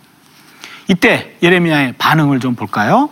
이때 0.88 1.36
예레미야의 1.44 1.94
반응을 1.98 2.40
좀 2.40 2.56
볼까요? 2.56 3.10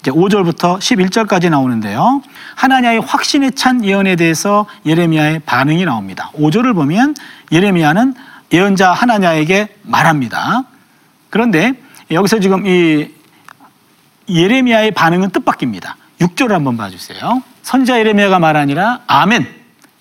이제 0.00 0.10
5절부터 0.10 0.78
11절까지 0.78 1.50
나오는데요. 1.50 2.22
하나냐의 2.54 3.00
확신에 3.00 3.50
찬 3.50 3.84
예언에 3.84 4.16
대해서 4.16 4.66
예레미야의 4.86 5.40
반응이 5.40 5.84
나옵니다. 5.84 6.30
5절을 6.34 6.74
보면 6.74 7.14
예레미야는 7.52 8.14
예언자 8.52 8.92
하나냐에게 8.92 9.68
말합니다. 9.82 10.62
그런데 11.30 11.74
여기서 12.10 12.40
지금 12.40 12.66
이 12.66 13.08
예레미야의 14.28 14.92
반응은 14.92 15.30
뜻밖입니다. 15.30 15.96
6절을 16.20 16.50
한번 16.50 16.76
봐주세요. 16.76 17.42
선자 17.62 17.98
예레미야가 17.98 18.38
말하니라 18.38 19.00
아멘. 19.06 19.46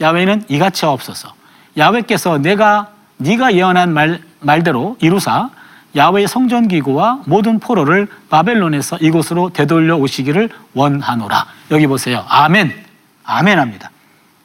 야훼는 0.01 0.45
이같이 0.49 0.85
없어서 0.85 1.33
야훼께서 1.77 2.37
내가 2.37 2.89
네가 3.17 3.53
예언한 3.53 3.93
말, 3.93 4.21
말대로 4.39 4.97
이루사 4.99 5.49
야훼의 5.95 6.27
성전 6.27 6.67
기구와 6.67 7.21
모든 7.25 7.59
포로를 7.59 8.07
바벨론에서 8.29 8.97
이곳으로 8.97 9.51
되돌려 9.51 9.95
오시기를 9.95 10.49
원하노라. 10.73 11.45
여기 11.71 11.87
보세요. 11.87 12.25
아멘. 12.27 12.73
아멘 13.23 13.59
합니다. 13.59 13.89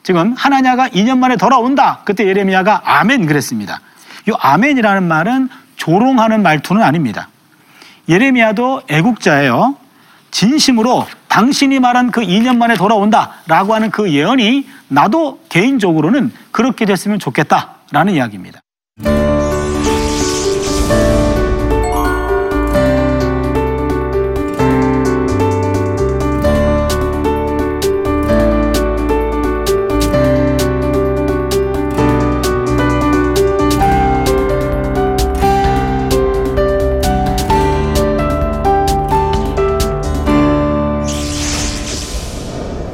지금 0.03 0.33
하나냐가 0.35 0.89
2년 0.89 1.19
만에 1.19 1.37
돌아온다. 1.37 2.01
그때 2.05 2.27
예레미야가 2.27 2.83
아멘 2.85 3.27
그랬습니다. 3.27 3.81
이 4.29 4.33
아멘이라는 4.39 5.03
말은 5.03 5.49
조롱하는 5.77 6.43
말투는 6.43 6.83
아닙니다. 6.83 7.29
예레미야도 8.09 8.83
애국자예요. 8.89 9.77
진심으로 10.31 11.07
당신이 11.29 11.81
말한 11.81 12.11
그 12.11 12.21
2년 12.21 12.57
만에 12.57 12.75
돌아온다라고 12.75 13.75
하는 13.75 13.91
그 13.91 14.13
예언이 14.13 14.67
나도 14.89 15.41
개인적으로는 15.49 16.33
그렇게 16.51 16.85
됐으면 16.85 17.19
좋겠다라는 17.19 18.15
이야기입니다. 18.15 18.61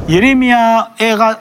예레미야가 0.08 1.40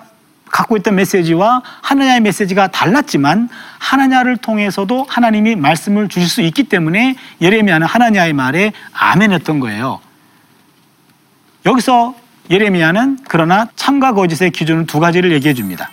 갖고 0.51 0.77
있던 0.77 0.95
메시지와 0.95 1.61
하나냐의 1.81 2.21
메시지가 2.21 2.67
달랐지만 2.67 3.49
하나냐를 3.77 4.37
통해서도 4.37 5.05
하나님이 5.09 5.55
말씀을 5.55 6.07
주실 6.07 6.29
수 6.29 6.41
있기 6.41 6.63
때문에 6.63 7.15
예레미야는 7.41 7.85
하나냐의 7.85 8.33
말에 8.33 8.71
아멘했던 8.93 9.59
거예요. 9.59 9.99
여기서 11.65 12.15
예레미야는 12.49 13.19
그러나 13.27 13.67
참과 13.75 14.13
거짓의 14.13 14.51
기준을 14.51 14.85
두 14.85 14.99
가지를 14.99 15.31
얘기해 15.33 15.53
줍니다. 15.53 15.89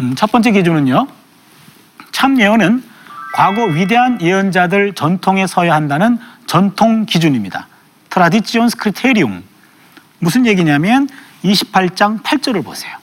음, 0.00 0.14
첫 0.16 0.30
번째 0.30 0.50
기준은요. 0.50 1.06
참 2.12 2.40
예언은 2.40 2.82
과거 3.34 3.64
위대한 3.64 4.20
예언자들 4.20 4.94
전통에 4.94 5.46
서야 5.46 5.74
한다는 5.74 6.18
전통 6.46 7.06
기준입니다. 7.06 7.68
트라디치온 8.10 8.68
스 8.68 8.76
크리테리움. 8.76 9.42
무슨 10.18 10.46
얘기냐면 10.46 11.08
28장 11.44 12.22
8절을 12.22 12.64
보세요. 12.64 12.96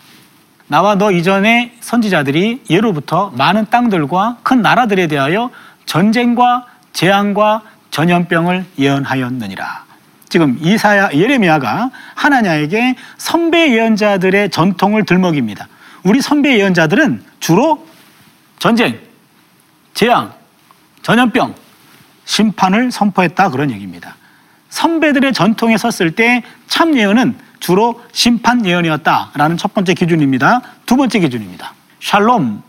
나와 0.67 0.95
너 0.95 1.11
이전의 1.11 1.73
선지자들이 1.81 2.63
예로부터 2.69 3.31
많은 3.35 3.67
땅들과 3.69 4.37
큰 4.43 4.61
나라들에 4.61 5.07
대하여 5.07 5.51
전쟁과 5.85 6.65
재앙과 6.93 7.61
전염병을 7.91 8.65
예언하였느니라. 8.79 9.83
지금 10.29 10.57
이사야 10.59 11.11
예레미야가 11.13 11.91
하나냐에게 12.15 12.95
선배 13.17 13.71
예언자들의 13.71 14.49
전통을 14.49 15.05
들먹입니다. 15.05 15.67
우리 16.03 16.21
선배 16.21 16.57
예언자들은 16.57 17.23
주로 17.39 17.85
전쟁, 18.57 18.99
재앙, 19.93 20.33
전염병, 21.03 21.53
심판을 22.25 22.91
선포했다 22.91 23.49
그런 23.49 23.69
얘기입니다. 23.69 24.15
선배들의 24.73 25.33
전통에 25.33 25.77
섰을 25.77 26.11
때 26.11 26.43
참 26.67 26.97
예언은 26.97 27.35
주로 27.59 28.01
심판 28.11 28.65
예언이었다라는 28.65 29.57
첫 29.57 29.75
번째 29.75 29.93
기준입니다. 29.93 30.61
두 30.87 30.97
번째 30.97 31.19
기준입니다. 31.19 31.73
샬롬 31.99 32.63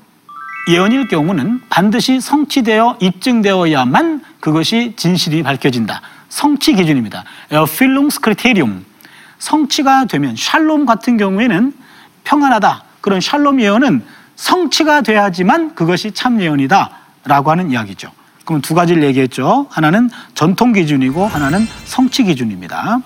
예언일 0.68 1.08
경우는 1.08 1.62
반드시 1.70 2.20
성취되어 2.20 2.98
입증되어야만 3.00 4.22
그것이 4.40 4.92
진실이 4.96 5.42
밝혀진다. 5.42 6.02
성취 6.28 6.74
기준입니다. 6.74 7.24
필름 7.78 8.10
스크리테리움 8.10 8.84
성취가 9.38 10.04
되면 10.04 10.36
샬롬 10.36 10.84
같은 10.84 11.16
경우에는 11.16 11.72
평안하다. 12.24 12.82
그런 13.00 13.22
샬롬 13.22 13.62
예언은 13.62 14.04
성취가 14.36 15.00
돼야지만 15.00 15.74
그것이 15.74 16.12
참 16.12 16.42
예언이다라고 16.42 17.50
하는 17.50 17.70
이야기죠. 17.70 18.10
그럼 18.44 18.60
두 18.60 18.74
가지를 18.74 19.02
얘기했죠. 19.04 19.66
하나는 19.70 20.10
전통 20.34 20.72
기준이고 20.72 21.26
하나는 21.26 21.66
성취 21.84 22.24
기준입니다. 22.24 23.00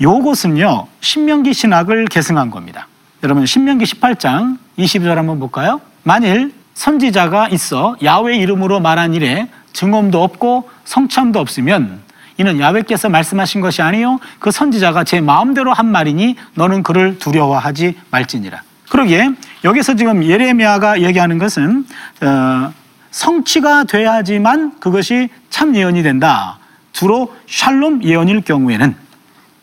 요것은요, 0.00 0.86
신명기 1.00 1.54
신학을 1.54 2.06
계승한 2.06 2.50
겁니다. 2.50 2.88
여러분, 3.22 3.46
신명기 3.46 3.84
18장 3.84 4.58
22절 4.78 5.14
한번 5.14 5.38
볼까요? 5.38 5.80
만일 6.02 6.52
선지자가 6.74 7.48
있어 7.48 7.96
야외 8.02 8.36
이름으로 8.36 8.80
말한 8.80 9.14
일에 9.14 9.48
증언도 9.72 10.22
없고 10.22 10.68
성참도 10.84 11.40
없으면 11.40 12.00
이는 12.38 12.60
야외께서 12.60 13.08
말씀하신 13.08 13.62
것이 13.62 13.80
아니요 13.80 14.18
그 14.38 14.50
선지자가 14.50 15.04
제 15.04 15.20
마음대로 15.20 15.72
한 15.72 15.86
말이니 15.86 16.36
너는 16.54 16.82
그를 16.82 17.18
두려워하지 17.18 17.98
말지니라. 18.10 18.62
그러기에 18.90 19.30
여기서 19.64 19.96
지금 19.96 20.22
예레미야가 20.22 21.00
얘기하는 21.00 21.38
것은 21.38 21.86
어, 22.22 22.72
성취가 23.16 23.84
돼야지만 23.84 24.78
그것이 24.78 25.30
참 25.48 25.74
예언이 25.74 26.02
된다. 26.02 26.58
주로 26.92 27.34
샬롬 27.48 28.04
예언일 28.04 28.42
경우에는 28.42 28.94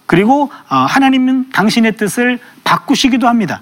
그리고 0.08 0.52
어, 0.70 0.76
하나님은 0.76 1.52
당신의 1.52 1.96
뜻을 1.98 2.39
바꾸시기도 2.63 3.28
합니다. 3.28 3.62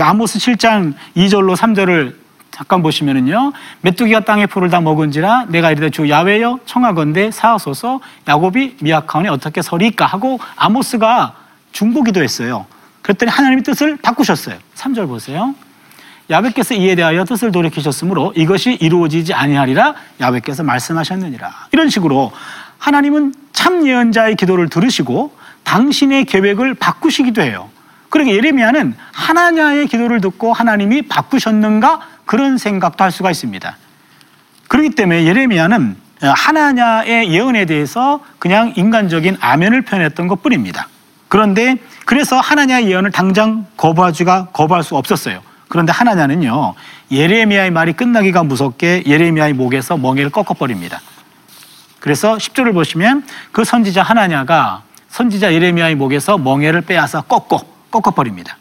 아모스 0.00 0.38
7장 0.38 0.94
2절로 1.16 1.54
3절을 1.54 2.14
잠깐 2.50 2.82
보시면은요. 2.82 3.52
메뚜기가 3.82 4.20
땅의 4.20 4.46
풀을 4.46 4.70
다 4.70 4.80
먹은지라 4.80 5.46
내가 5.50 5.70
이르되 5.70 5.90
주 5.90 6.08
야외여 6.08 6.60
청하건대 6.64 7.30
사하소서 7.30 8.00
야곱이 8.26 8.76
미약하오니 8.80 9.28
어떻게 9.28 9.60
서리까 9.60 10.06
하고 10.06 10.40
아모스가 10.56 11.34
중보기도 11.72 12.22
했어요. 12.22 12.64
그랬더니 13.02 13.30
하나님의 13.30 13.64
뜻을 13.64 13.96
바꾸셨어요. 13.98 14.56
3절 14.76 15.08
보세요. 15.08 15.54
야외께서 16.30 16.74
이에 16.74 16.94
대하여 16.94 17.24
뜻을 17.24 17.52
돌이키셨으므로 17.52 18.32
이것이 18.34 18.72
이루어지지 18.80 19.34
아니하리라 19.34 19.94
야외께서 20.20 20.62
말씀하셨느니라. 20.62 21.68
이런 21.72 21.90
식으로 21.90 22.32
하나님은 22.78 23.34
참 23.52 23.86
예언자의 23.86 24.36
기도를 24.36 24.68
들으시고 24.68 25.32
당신의 25.64 26.24
계획을 26.26 26.74
바꾸시기도 26.74 27.42
해요. 27.42 27.70
그러니까 28.10 28.36
예레미야는 28.36 28.94
하나냐의 29.12 29.86
기도를 29.86 30.20
듣고 30.20 30.52
하나님이 30.52 31.02
바꾸셨는가 31.02 32.00
그런 32.26 32.58
생각도 32.58 33.04
할 33.04 33.10
수가 33.10 33.30
있습니다. 33.30 33.76
그렇기 34.68 34.90
때문에 34.90 35.24
예레미야는 35.24 35.96
하나냐의 36.20 37.30
예언에 37.30 37.66
대해서 37.66 38.20
그냥 38.38 38.72
인간적인 38.76 39.36
아멘을 39.40 39.82
표현했던 39.82 40.28
것 40.28 40.42
뿐입니다. 40.42 40.88
그런데 41.28 41.76
그래서 42.06 42.38
하나냐의 42.38 42.88
예언을 42.88 43.10
당장 43.10 43.66
거부하지가 43.76 44.48
거부할 44.52 44.82
수 44.84 44.96
없었어요. 44.96 45.40
그런데 45.68 45.92
하나냐는요 45.92 46.74
예레미야의 47.10 47.70
말이 47.70 47.92
끝나기가 47.92 48.42
무섭게 48.42 49.04
예레미야의 49.06 49.54
목에서 49.54 49.96
멍에를 49.96 50.30
꺾어버립니다. 50.30 51.00
그래서 52.00 52.36
10절을 52.36 52.74
보시면 52.74 53.24
그 53.52 53.64
선지자 53.64 54.02
하나냐가 54.02 54.82
선지자 55.08 55.54
예레미야의 55.54 55.94
목에서 55.94 56.38
멍에를 56.38 56.82
빼앗아 56.82 57.22
꺾어 57.22 57.62
꺾어버립니다. 57.90 58.58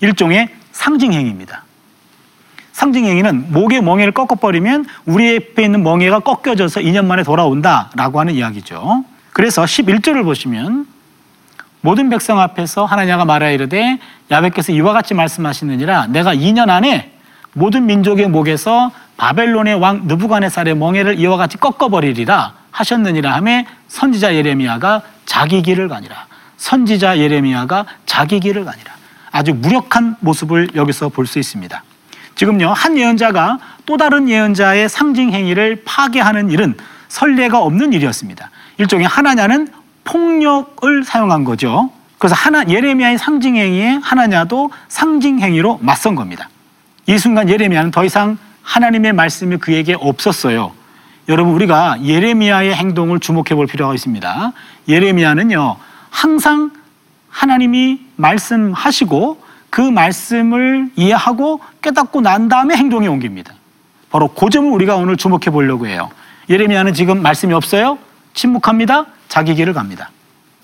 일종의 0.00 0.50
상징행위입니다. 0.72 1.64
상징행위는 2.72 3.52
목의 3.52 3.80
멍에를 3.80 4.12
꺾어버리면 4.12 4.84
우리 5.06 5.36
앞에 5.36 5.64
있는 5.64 5.82
멍에가 5.82 6.18
꺾여져서 6.20 6.80
2년 6.80 7.06
만에 7.06 7.22
돌아온다라고 7.22 8.20
하는 8.20 8.34
이야기죠. 8.34 9.04
그래서 9.32 9.64
11절을 9.64 10.24
보시면 10.24 10.86
모든 11.86 12.10
백성 12.10 12.40
앞에서 12.40 12.84
하나냐가 12.84 13.24
말하여 13.24 13.52
이르되 13.52 14.00
야베께서 14.28 14.72
이와 14.72 14.92
같이 14.92 15.14
말씀하시느니라 15.14 16.08
내가 16.08 16.34
2년 16.34 16.68
안에 16.68 17.12
모든 17.52 17.86
민족의 17.86 18.26
목에서 18.26 18.90
바벨론의 19.16 19.76
왕 19.76 20.08
느부갓네살의 20.08 20.74
멍에를 20.74 21.20
이와 21.20 21.36
같이 21.36 21.58
꺾어버리리라 21.58 22.54
하셨느니라 22.72 23.32
하매 23.36 23.66
선지자 23.86 24.34
예레미야가 24.34 25.02
자기 25.26 25.62
길을 25.62 25.86
가니라 25.86 26.26
선지자 26.56 27.18
예레미야가 27.18 27.84
자기 28.04 28.40
길을 28.40 28.64
가니라 28.64 28.92
아주 29.30 29.54
무력한 29.54 30.16
모습을 30.18 30.70
여기서 30.74 31.10
볼 31.10 31.26
수 31.26 31.38
있습니다. 31.38 31.84
지금요 32.34 32.72
한 32.72 32.98
예언자가 32.98 33.60
또 33.86 33.96
다른 33.96 34.28
예언자의 34.28 34.88
상징 34.88 35.30
행위를 35.30 35.84
파괴하는 35.84 36.50
일은 36.50 36.74
선례가 37.06 37.60
없는 37.60 37.92
일이었습니다. 37.92 38.50
일종의 38.78 39.06
하나냐는 39.06 39.68
폭력을 40.06 41.04
사용한 41.04 41.44
거죠. 41.44 41.90
그래서 42.18 42.34
하나 42.34 42.66
예레미야의 42.66 43.18
상징 43.18 43.56
행위에 43.56 44.00
하나냐도 44.02 44.70
상징 44.88 45.40
행위로 45.40 45.78
맞선 45.82 46.14
겁니다. 46.14 46.48
이 47.06 47.18
순간 47.18 47.48
예레미야는 47.48 47.90
더 47.90 48.04
이상 48.04 48.38
하나님의 48.62 49.12
말씀이 49.12 49.58
그에게 49.58 49.94
없었어요. 49.98 50.72
여러분 51.28 51.52
우리가 51.54 51.98
예레미야의 52.02 52.74
행동을 52.74 53.20
주목해 53.20 53.54
볼 53.54 53.66
필요가 53.66 53.92
있습니다. 53.92 54.52
예레미야는요 54.88 55.76
항상 56.08 56.70
하나님이 57.28 58.00
말씀하시고 58.16 59.42
그 59.68 59.80
말씀을 59.80 60.90
이해하고 60.96 61.60
깨닫고 61.82 62.22
난 62.22 62.48
다음에 62.48 62.76
행동에 62.76 63.08
옮깁니다. 63.08 63.52
바로 64.10 64.28
그 64.28 64.48
점을 64.48 64.70
우리가 64.70 64.96
오늘 64.96 65.16
주목해 65.16 65.50
보려고 65.50 65.86
해요. 65.86 66.10
예레미야는 66.48 66.94
지금 66.94 67.20
말씀이 67.20 67.52
없어요. 67.52 67.98
침묵합니다. 68.32 69.06
자기 69.36 69.54
길을 69.54 69.74
갑니다. 69.74 70.08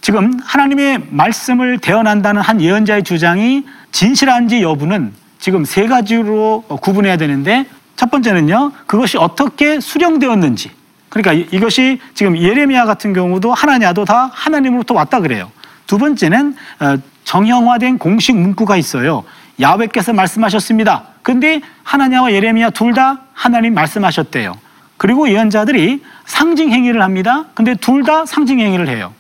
지금 0.01 0.33
하나님의 0.43 1.03
말씀을 1.11 1.77
대언한다는 1.77 2.41
한 2.41 2.59
예언자의 2.59 3.03
주장이 3.05 3.67
진실한지 3.91 4.63
여부는 4.63 5.13
지금 5.39 5.67
세 5.67 5.87
가지로 5.87 6.65
구분해야 6.81 7.19
되는데 7.19 7.67
첫 7.97 8.11
번째는요. 8.11 8.73
그것이 8.87 9.19
어떻게 9.19 9.79
수령되었는지. 9.79 10.71
그러니까 11.11 11.35
이- 11.35 11.47
이것이 11.55 12.01
지금 12.15 12.35
예레미야 12.39 12.87
같은 12.87 13.13
경우도 13.13 13.53
하나냐도 13.53 14.07
다 14.07 14.31
하나님으로부터 14.33 14.95
왔다 14.95 15.21
그래요. 15.21 15.53
두 15.87 15.99
번째는 15.99 16.57
어, 16.81 16.97
정형화된 17.25 17.99
공식 17.99 18.35
문구가 18.35 18.79
있어요. 18.79 19.23
야훼께서 19.61 20.15
말씀하셨습니다. 20.15 21.05
근데 21.23 21.61
하나냐와 21.83 22.33
예레미야 22.33 22.71
둘 22.71 22.95
다 22.95 23.19
하나님 23.35 23.75
말씀하셨대요. 23.75 24.55
그리고 25.03 25.29
예언자들이 25.29 26.01
상징 26.27 26.71
행위를 26.71 27.03
합니다. 27.03 27.47
근데 27.55 27.75
둘 27.75 28.05
다 28.05 28.25
상징 28.25 28.61
행위를 28.61 28.87
해요. 28.87 29.13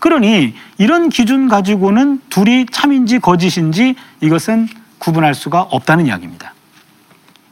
그러니 0.00 0.52
이런 0.78 1.10
기준 1.10 1.46
가지고는 1.48 2.20
둘이 2.28 2.66
참인지 2.66 3.20
거짓인지 3.20 3.94
이것은 4.20 4.66
구분할 4.98 5.36
수가 5.36 5.60
없다는 5.62 6.06
이야기입니다. 6.06 6.54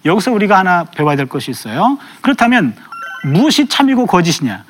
여기서 0.05 0.33
우리가 0.33 0.59
하나 0.59 0.83
배워야 0.83 1.15
될 1.15 1.27
것이 1.27 1.53
있어요. 1.53 1.97
그렇다면 2.23 2.75
무엇이 3.23 3.69
참이고 3.69 4.07
거짓이냐? 4.07 4.65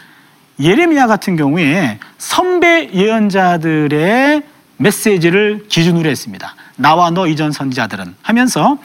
예레미야 0.61 1.07
같은 1.07 1.37
경우에 1.37 1.99
선배 2.19 2.91
예언자들의 2.93 4.43
메시지를 4.77 5.69
기준으로 5.71 6.07
했습니다. 6.11 6.55
나와 6.77 7.09
너 7.09 7.27
이전 7.27 7.51
선지자들은 7.51 8.15
하면서 8.21 8.77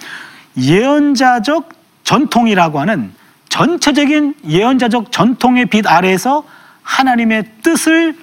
예언자적 0.58 1.68
전통이라고 2.06 2.80
하는 2.80 3.20
전체적인 3.52 4.36
예언자적 4.48 5.12
전통의 5.12 5.66
빛 5.66 5.86
아래에서 5.86 6.46
하나님의 6.84 7.44
뜻을 7.62 8.18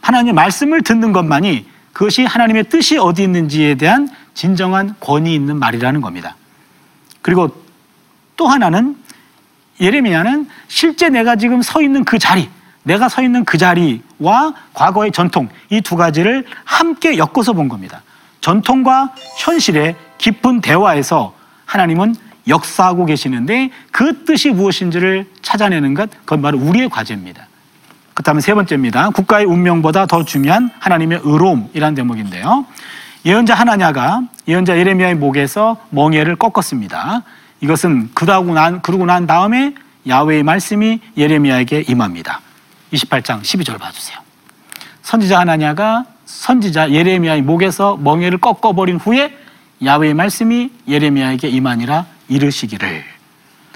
하나님의 0.00 0.34
말씀을 0.34 0.82
듣는 0.82 1.12
것만이 1.12 1.64
그것이 1.92 2.24
하나님의 2.24 2.64
뜻이 2.64 2.98
어디 2.98 3.22
있는지에 3.22 3.76
대한 3.76 4.08
진정한 4.34 4.96
권위 4.98 5.34
있는 5.34 5.56
말이라는 5.60 6.00
겁니다. 6.00 6.34
그리고 7.22 7.48
또 8.36 8.48
하나는 8.48 8.96
예레미야는 9.80 10.48
실제 10.66 11.08
내가 11.08 11.36
지금 11.36 11.62
서 11.62 11.80
있는 11.80 12.04
그 12.04 12.18
자리, 12.18 12.48
내가 12.82 13.08
서 13.08 13.22
있는 13.22 13.44
그 13.44 13.58
자리와 13.58 14.52
과거의 14.74 15.12
전통 15.12 15.48
이 15.70 15.80
두 15.80 15.94
가지를 15.94 16.44
함께 16.64 17.18
엮어서 17.18 17.52
본 17.52 17.68
겁니다. 17.68 18.02
전통과 18.40 19.14
현실의 19.38 19.94
깊은 20.18 20.60
대화에서 20.60 21.34
하나님은 21.66 22.16
역사하고 22.48 23.06
계시는데 23.06 23.70
그 23.90 24.24
뜻이 24.24 24.50
무엇인지를 24.50 25.26
찾아내는 25.42 25.94
것 25.94 26.10
그건 26.20 26.42
바로 26.42 26.58
우리의 26.58 26.88
과제입니다. 26.88 27.46
그 28.14 28.22
다음에 28.22 28.40
세 28.40 28.54
번째입니다. 28.54 29.10
국가의 29.10 29.46
운명보다 29.46 30.06
더 30.06 30.24
중요한 30.24 30.70
하나님의 30.78 31.20
의로움이라는 31.22 31.94
대목인데요. 31.94 32.66
예언자 33.24 33.54
하나냐가 33.54 34.22
예언자 34.48 34.76
예레미야의 34.76 35.14
목에서 35.14 35.76
멍에를 35.90 36.36
꺾었습니다. 36.36 37.22
이것은 37.60 38.10
그러고 38.14 38.52
난 38.52 38.82
그러고 38.82 39.06
난 39.06 39.26
다음에 39.26 39.74
야훼의 40.08 40.42
말씀이 40.42 41.00
예레미야에게 41.16 41.84
임합니다. 41.88 42.40
28장 42.92 43.40
12절 43.40 43.78
봐주세요. 43.78 44.18
선지자 45.02 45.38
하나냐가 45.38 46.04
선지자 46.26 46.90
예레미야의 46.90 47.42
목에서 47.42 47.96
멍에를 47.96 48.38
꺾어버린 48.38 48.96
후에 48.96 49.36
야훼의 49.84 50.14
말씀이 50.14 50.70
예레미야에게 50.88 51.48
임하니라 51.48 52.06
이르시기를 52.32 53.04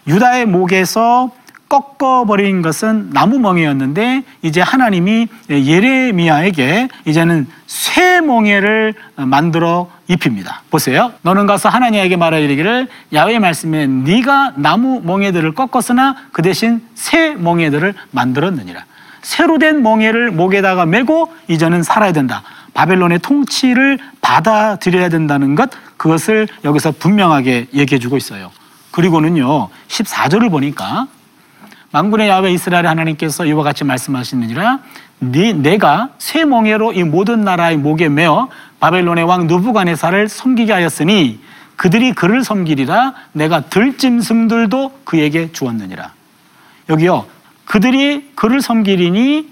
유다의 0.07 0.47
목에서 0.47 1.31
꺾어버린 1.69 2.63
것은 2.63 3.11
나무 3.11 3.39
멍에였는데 3.39 4.23
이제 4.43 4.61
하나님이 4.61 5.27
예레미야에게 5.51 6.89
이제는 7.07 7.49
쇠 7.67 8.21
멍에를 8.21 8.95
만들어 9.17 9.91
입힙니다. 10.07 10.63
보세요. 10.71 11.13
너는 11.23 11.47
가서 11.47 11.69
하나님에게 11.69 12.17
말하 12.17 12.39
이르기를 12.39 12.89
야훼의 13.13 13.41
말씀에 13.41 13.89
네가 13.89 14.53
나무 14.57 15.01
멍에들을 15.03 15.55
꺾었으나 15.55 16.15
그 16.31 16.43
대신 16.43 16.83
새 16.95 17.35
멍에들을 17.35 17.95
만들었느니라. 18.13 18.85
새로 19.23 19.59
된 19.59 19.83
멍에를 19.83 20.31
목에다가 20.31 20.87
메고 20.87 21.33
이제는 21.49 21.83
살아야 21.83 22.13
된다. 22.13 22.45
바벨론의 22.75 23.19
통치를 23.21 23.99
받아들여야 24.21 25.09
된다는 25.09 25.57
것 25.57 25.71
그것을 25.97 26.49
여기서 26.65 26.93
분명하게 26.93 27.69
얘기해 27.75 27.99
주고 27.99 28.17
있어요. 28.17 28.51
그리고는요. 28.91 29.69
14절을 29.89 30.51
보니까 30.51 31.09
만군의 31.91 32.29
야훼 32.29 32.53
이스라엘 32.53 32.87
하나님께서 32.87 33.47
이와 33.47 33.63
같이 33.63 33.85
말씀하시느니라 33.85 34.81
네, 35.19 35.53
내가 35.53 36.11
새 36.19 36.45
멍에로 36.45 36.93
이 36.93 37.05
모든 37.05 37.43
나라의 37.43 37.79
목에 37.79 38.09
메어 38.09 38.49
바벨론의 38.81 39.25
왕 39.25 39.47
누부갓네살을 39.47 40.29
섬기게 40.29 40.73
하였으니 40.73 41.41
그들이 41.77 42.13
그를 42.13 42.45
섬기리라 42.45 43.15
내가 43.33 43.63
들짐승들도 43.63 45.01
그에게 45.05 45.53
주었느니라 45.53 46.13
여기요 46.89 47.27
그들이 47.65 48.33
그를 48.35 48.61
섬기리니 48.61 49.51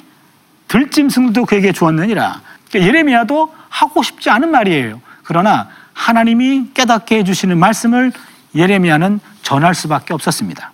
들짐승도 0.69 1.45
그에게 1.47 1.73
주었느니라 1.73 2.41
그러니까 2.69 2.89
예레미야도 2.89 3.55
하고 3.69 4.03
싶지 4.03 4.31
않은 4.31 4.51
말이에요 4.51 5.01
그러나 5.23 5.69
하나님이 5.95 6.71
깨닫게 6.75 7.19
해주시는 7.19 7.59
말씀을 7.59 8.13
예레미야는 8.55 9.21
전할 9.43 9.75
수밖에 9.75 10.13
없었습니다 10.15 10.73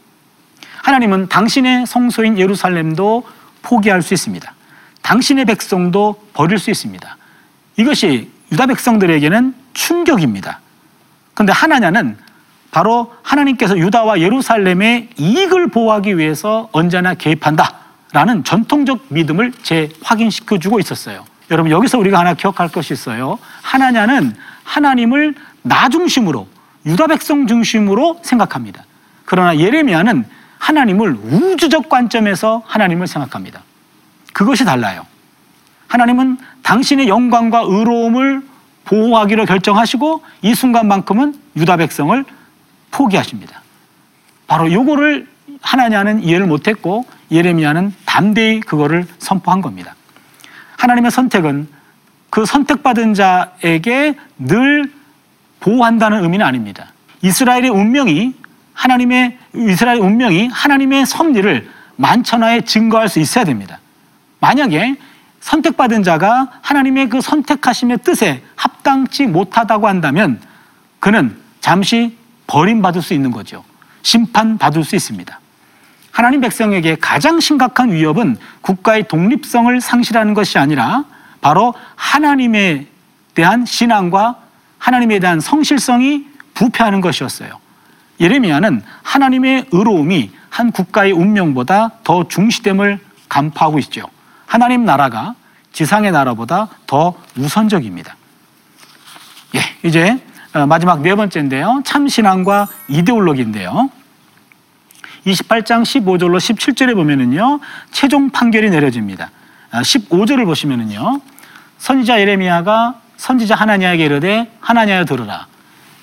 하나님은 0.83 1.29
당신의 1.29 1.87
성소인 1.87 2.39
예루살렘도 2.39 3.27
포기할 3.63 4.03
수 4.03 4.15
있습니다. 4.15 4.53
당신의 5.03 5.45
백성도 5.45 6.27
버릴 6.33 6.59
수 6.59 6.71
있습니다. 6.71 7.17
이것이 7.77 8.31
유다 8.51 8.67
백성들에게는 8.67 9.55
충격입니다. 9.75 10.61
그런데 11.35 11.53
하나냐는 11.53 12.17
바로 12.71 13.15
하나님께서 13.23 13.77
유다와 13.77 14.21
예루살렘의 14.21 15.11
이익을 15.17 15.69
보호하기 15.69 16.19
위해서 16.19 16.69
언제나 16.73 17.15
개입한다 17.15 17.75
라는 18.13 18.43
전통적 18.45 19.07
믿음을 19.09 19.53
재확인시켜 19.63 20.59
주고 20.59 20.81
있었어요. 20.81 21.25
여러분 21.51 21.71
여기서 21.73 21.99
우리가 21.99 22.19
하나 22.19 22.35
기억할 22.35 22.69
것이 22.69 22.93
있어요. 22.93 23.39
하나냐는 23.63 24.35
하나님을 24.65 25.35
나 25.63 25.89
중심으로 25.89 26.47
유다 26.87 27.09
백성 27.09 27.47
중심으로 27.47 28.21
생각합니다. 28.23 28.85
그러나 29.25 29.59
예레미야는 29.59 30.25
하나님을 30.59 31.13
우주적 31.23 31.89
관점에서 31.89 32.63
하나님을 32.67 33.07
생각합니다. 33.07 33.63
그것이 34.33 34.65
달라요. 34.65 35.07
하나님은 35.89 36.39
당신의 36.63 37.09
영광과 37.09 37.65
의로움을 37.67 38.43
보호하기로 38.85 39.45
결정하시고 39.45 40.23
이 40.43 40.55
순간만큼은 40.55 41.35
유다 41.57 41.77
백성을 41.79 42.25
포기하십니다. 42.91 43.63
바로 44.47 44.73
요거를 44.73 45.29
하나냐는 45.61 46.23
이해를 46.23 46.47
못했고 46.47 47.05
예레미야는 47.31 47.95
담대히 48.05 48.61
그거를 48.61 49.07
선포한 49.19 49.61
겁니다. 49.61 49.95
하나님의 50.77 51.11
선택은 51.11 51.69
그 52.31 52.47
선택받은 52.47 53.15
자에게 53.15 54.15
늘 54.39 54.91
보호한다는 55.61 56.23
의미는 56.23 56.47
아닙니다. 56.47 56.87
이스라엘의 57.23 57.69
운명이 57.69 58.35
하나님의 58.73 59.37
이스라엘 59.55 59.99
운명이 59.99 60.49
하나님의 60.49 61.05
섭리를 61.05 61.69
만천하에 61.97 62.63
증거할 62.63 63.09
수 63.09 63.19
있어야 63.21 63.45
됩니다. 63.45 63.79
만약에 64.39 64.97
선택받은 65.41 66.03
자가 66.03 66.51
하나님의 66.63 67.09
그 67.09 67.21
선택하심의 67.21 67.99
뜻에 67.99 68.43
합당치 68.57 69.27
못하다고 69.27 69.87
한다면 69.87 70.41
그는 70.99 71.37
잠시 71.61 72.17
버림받을 72.47 73.03
수 73.03 73.13
있는 73.13 73.31
거죠. 73.31 73.65
심판받을 74.03 74.85
수 74.85 74.97
있습니다. 74.97 75.41
하나님 76.11 76.41
백성에게 76.41 76.97
가장 77.01 77.39
심각한 77.41 77.93
위협은 77.93 78.37
국가의 78.63 79.09
독립성을 79.09 79.81
상실하는 79.81 80.35
것이 80.35 80.59
아니라 80.59 81.05
바로 81.41 81.75
하나님에 81.97 82.87
대한 83.35 83.65
신앙과 83.65 84.37
하나님에 84.79 85.19
대한 85.19 85.41
성실성이 85.41 86.27
부패하는 86.55 87.01
것이었어요. 87.01 87.59
예레미야는 88.21 88.83
하나님의 89.03 89.67
의로움이 89.73 90.31
한 90.51 90.73
국가의 90.73 91.13
운명보다 91.13 91.93
더 92.05 92.29
중시됨을 92.29 92.99
간파하고 93.29 93.79
있죠. 93.79 94.03
하나님 94.47 94.85
나라가 94.85 95.35
지상의 95.73 96.13
나라보다 96.13 96.69
더 96.87 97.15
우선적입니다. 97.37 98.17
예, 99.55 99.61
이제 99.89 100.21
어, 100.53 100.67
마지막 100.67 101.01
네 101.01 101.15
번째인데요. 101.15 101.83
참신앙과 101.85 102.69
이데올로기인데요. 102.89 103.91
28장 105.27 105.83
15절로 105.83 106.39
17절에 106.39 106.95
보면은요, 106.95 107.61
최종 107.93 108.31
판결이 108.31 108.71
내려집니다. 108.71 109.31
15절을 109.73 110.43
아, 110.43 110.45
보시면은요, 110.45 111.21
선지자 111.79 112.21
예레미야가 112.21 112.95
선지자 113.17 113.55
하나냐에게 113.55 114.05
이르되 114.07 114.51
하나냐여 114.61 115.05
들으라. 115.05 115.47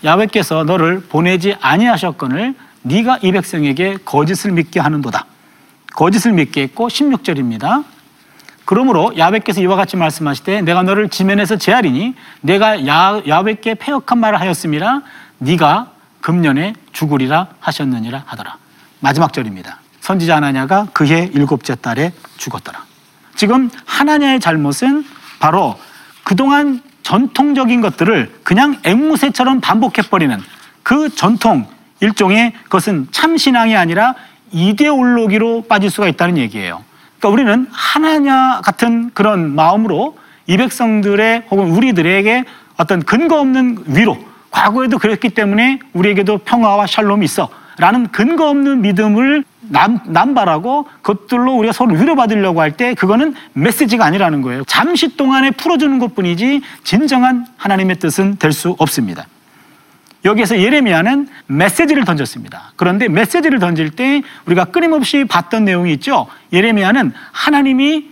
야외께서 0.03 0.63
너를 0.63 1.01
보내지 1.01 1.55
아니하셨거늘 1.59 2.55
네가 2.83 3.19
이 3.23 3.31
백성에게 3.31 3.97
거짓을 4.05 4.51
믿게 4.51 4.79
하는도다. 4.79 5.25
거짓을 5.93 6.31
믿게 6.33 6.61
했고 6.61 6.87
16절입니다. 6.87 7.83
그러므로 8.65 9.17
야외께서 9.17 9.61
이와 9.61 9.75
같이 9.75 9.97
말씀하시되 9.97 10.61
내가 10.61 10.83
너를 10.83 11.09
지면에서 11.09 11.57
제하리니 11.57 12.15
내가 12.41 12.85
야, 12.85 13.21
야외께 13.27 13.75
폐역한 13.75 14.19
말을 14.19 14.39
하였음이라 14.39 15.01
네가 15.39 15.91
금년에 16.21 16.73
죽으리라 16.91 17.47
하셨느니라 17.59 18.23
하더라. 18.25 18.57
마지막 18.99 19.33
절입니다. 19.33 19.79
선지자 20.01 20.35
하나냐가 20.35 20.87
그해 20.93 21.29
일곱째 21.33 21.75
달에 21.75 22.11
죽었더라. 22.37 22.86
지금 23.37 23.69
하나냐의 23.85 24.39
잘못은 24.39 25.05
바로 25.39 25.79
그동안 26.23 26.81
전통적인 27.03 27.79
것들을 27.79 28.39
그냥 28.43 28.77
앵무새처럼 28.83 29.61
반복해버리는 29.61 30.37
그 30.83 31.13
전통 31.15 31.65
일종의 32.01 32.51
그것은 32.63 33.07
참신앙이 33.11 33.77
아니라 33.77 34.15
이데올로기로 34.51 35.63
빠질 35.69 35.89
수가 35.89 36.07
있다는 36.07 36.37
얘기예요. 36.37 36.83
그러니까 37.19 37.29
우리는 37.29 37.67
하나냐 37.71 38.61
같은 38.63 39.11
그런 39.13 39.55
마음으로 39.55 40.17
이 40.47 40.57
백성들의 40.57 41.43
혹은 41.51 41.71
우리들에게 41.71 42.43
어떤 42.77 43.03
근거 43.03 43.39
없는 43.39 43.83
위로 43.87 44.17
과거에도 44.51 44.97
그랬기 44.97 45.29
때문에 45.29 45.79
우리에게도 45.93 46.39
평화와 46.39 46.87
샬롬이 46.87 47.25
있어 47.25 47.49
라는 47.77 48.07
근거 48.07 48.49
없는 48.49 48.81
믿음을 48.81 49.43
남, 49.61 49.99
남발하고 50.05 50.87
그것들로 51.01 51.53
우리가 51.53 51.73
서로 51.73 51.95
위로받으려고 51.95 52.61
할 52.61 52.71
때 52.71 52.93
그거는 52.95 53.35
메시지가 53.53 54.03
아니라는 54.05 54.41
거예요. 54.41 54.63
잠시 54.65 55.15
동안에 55.15 55.51
풀어주는 55.51 55.99
것 55.99 56.15
뿐이지 56.15 56.61
진정한 56.83 57.45
하나님의 57.57 57.97
뜻은 57.99 58.37
될 58.37 58.51
수 58.51 58.75
없습니다. 58.79 59.25
여기에서 60.25 60.59
예레미야는 60.59 61.27
메시지를 61.45 62.03
던졌습니다. 62.03 62.73
그런데 62.75 63.07
메시지를 63.07 63.59
던질 63.59 63.91
때 63.91 64.23
우리가 64.45 64.65
끊임없이 64.65 65.25
봤던 65.25 65.63
내용이 65.65 65.93
있죠. 65.93 66.27
예레미야는 66.51 67.13
하나님이 67.31 68.09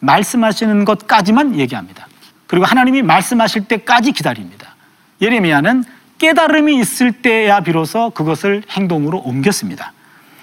말씀하시는 0.00 0.84
것까지만 0.84 1.58
얘기합니다. 1.58 2.06
그리고 2.46 2.66
하나님이 2.66 3.02
말씀하실 3.02 3.64
때까지 3.64 4.12
기다립니다. 4.12 4.74
예레미야는 5.22 5.84
깨달음이 6.18 6.78
있을 6.80 7.12
때야 7.12 7.60
비로소 7.60 8.10
그것을 8.10 8.62
행동으로 8.70 9.18
옮겼습니다. 9.18 9.92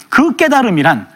그 0.10 0.36
깨달음이란 0.36 1.08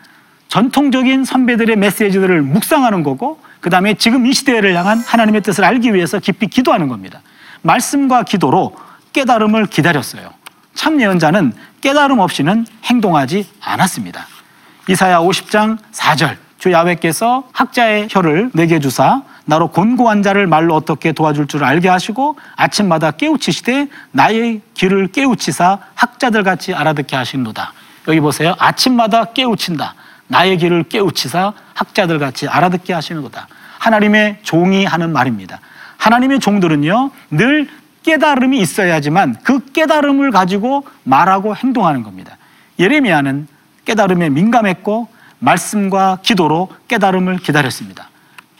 전통적인 0.48 1.26
선배들의 1.26 1.76
메시지들을 1.76 2.42
묵상하는 2.42 3.04
거고 3.04 3.40
그 3.60 3.70
다음에 3.70 3.94
지금 3.96 4.26
이 4.26 4.34
시대를 4.34 4.76
향한 4.76 5.00
하나님의 5.00 5.42
뜻을 5.42 5.64
알기 5.64 5.94
위해서 5.94 6.20
깊이 6.20 6.48
기도하는 6.48 6.88
겁니다. 6.88 7.22
말씀과 7.62 8.24
기도로 8.24 8.76
깨달음을 9.14 9.66
기다렸어요. 9.68 10.30
참 10.74 11.02
예언자는 11.02 11.54
깨달음 11.82 12.20
없이는 12.20 12.66
행동하지 12.86 13.48
않았습니다. 13.62 14.26
이사야 14.90 15.20
50장 15.20 15.78
4절 15.92 16.38
주 16.60 16.72
야훼께서 16.72 17.50
학자의 17.52 18.08
혀를 18.10 18.52
내게 18.54 18.80
주사 18.80 19.22
나로 19.48 19.70
곤고한 19.70 20.24
자를 20.24 20.46
말로 20.46 20.76
어떻게 20.76 21.14
도와줄 21.14 21.48
줄 21.48 21.64
알게 21.64 21.88
하시고 21.88 22.36
아침마다 22.58 23.12
깨우치시되 23.12 23.88
나의 24.12 24.62
길을 24.74 25.08
깨우치사 25.08 25.80
학자들 25.96 26.44
같이 26.44 26.74
알아듣게 26.74 27.16
하시노다. 27.16 27.74
여기 28.10 28.20
보세요. 28.20 28.56
아침마다 28.60 29.26
깨우친다. 29.26 29.96
나의 30.28 30.58
길을 30.58 30.84
깨우치사 30.84 31.54
학자들 31.74 32.20
같이 32.20 32.48
알아듣게 32.48 32.94
하시는 32.94 33.22
거다. 33.22 33.48
하나님의 33.80 34.40
종이 34.44 34.84
하는 34.84 35.14
말입니다. 35.14 35.62
하나님의 35.98 36.40
종들은요, 36.40 37.12
늘 37.32 37.70
깨달음이 38.04 38.60
있어야지만 38.60 39.38
그 39.44 39.72
깨달음을 39.72 40.32
가지고 40.32 40.86
말하고 41.04 41.56
행동하는 41.56 42.04
겁니다. 42.04 42.38
예레미야는 42.80 43.48
깨달음에 43.86 44.30
민감했고 44.30 45.08
말씀과 45.40 46.20
기도로 46.22 46.70
깨달음을 46.90 47.38
기다렸습니다. 47.38 48.10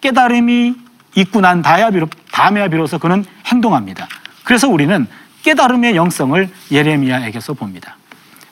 깨달음이 0.02 0.76
있고 1.16 1.42
난 1.42 1.62
다야 1.62 1.90
비로, 1.90 2.08
다음에야 2.32 2.68
비로소 2.68 3.00
그는 3.00 3.26
행동합니다. 3.46 4.08
그래서 4.44 4.68
우리는 4.68 5.08
깨달음의 5.44 5.96
영성을 5.96 6.50
예레미야에게서 6.72 7.54
봅니다. 7.54 7.98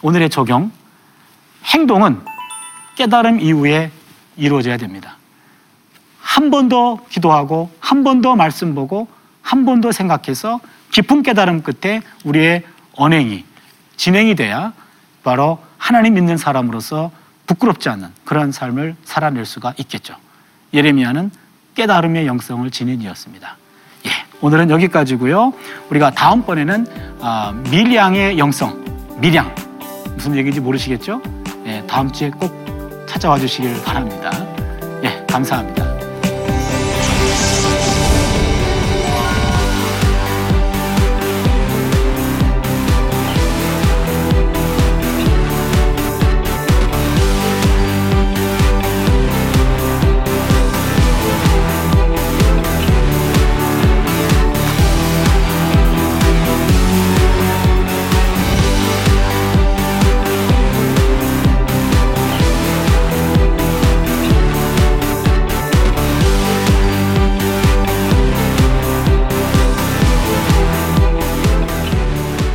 오늘의 0.01 0.29
적용, 0.29 0.71
행동은 1.65 2.21
깨달음 2.95 3.39
이후에 3.39 3.91
이루어져야 4.37 4.77
됩니다. 4.77 5.17
한 6.21 6.49
번 6.49 6.69
더 6.69 6.99
기도하고 7.09 7.71
한 7.79 8.03
번 8.03 8.21
더 8.21 8.35
말씀 8.35 8.75
보고 8.75 9.07
한 9.41 9.65
번 9.65 9.81
더 9.81 9.91
생각해서 9.91 10.59
깊은 10.91 11.23
깨달음 11.23 11.61
끝에 11.63 12.01
우리의 12.23 12.63
언행이 12.95 13.45
진행이 13.97 14.35
돼야 14.35 14.73
바로 15.23 15.59
하나님 15.77 16.15
믿는 16.15 16.37
사람으로서 16.37 17.11
부끄럽지 17.47 17.89
않은 17.89 18.09
그런 18.25 18.51
삶을 18.51 18.95
살아낼 19.05 19.45
수가 19.45 19.73
있겠죠. 19.77 20.15
예레미야는 20.75 21.31
깨달음의 21.73 22.27
영성을 22.27 22.69
지닌 22.69 23.01
이었습니다. 23.01 23.57
예, 24.05 24.09
오늘은 24.41 24.69
여기까지고요. 24.69 25.53
우리가 25.89 26.11
다음번에는 26.11 26.85
어, 27.19 27.53
밀양의 27.71 28.37
영성, 28.37 28.83
밀양 29.19 29.53
무슨 30.15 30.35
얘기인지 30.35 30.59
모르시겠죠? 30.59 31.21
예, 31.65 31.83
다음 31.87 32.11
주에 32.11 32.29
꼭 32.29 32.53
찾아와 33.07 33.39
주시길 33.39 33.81
바랍니다. 33.83 34.31
예, 35.03 35.25
감사합니다. 35.27 35.94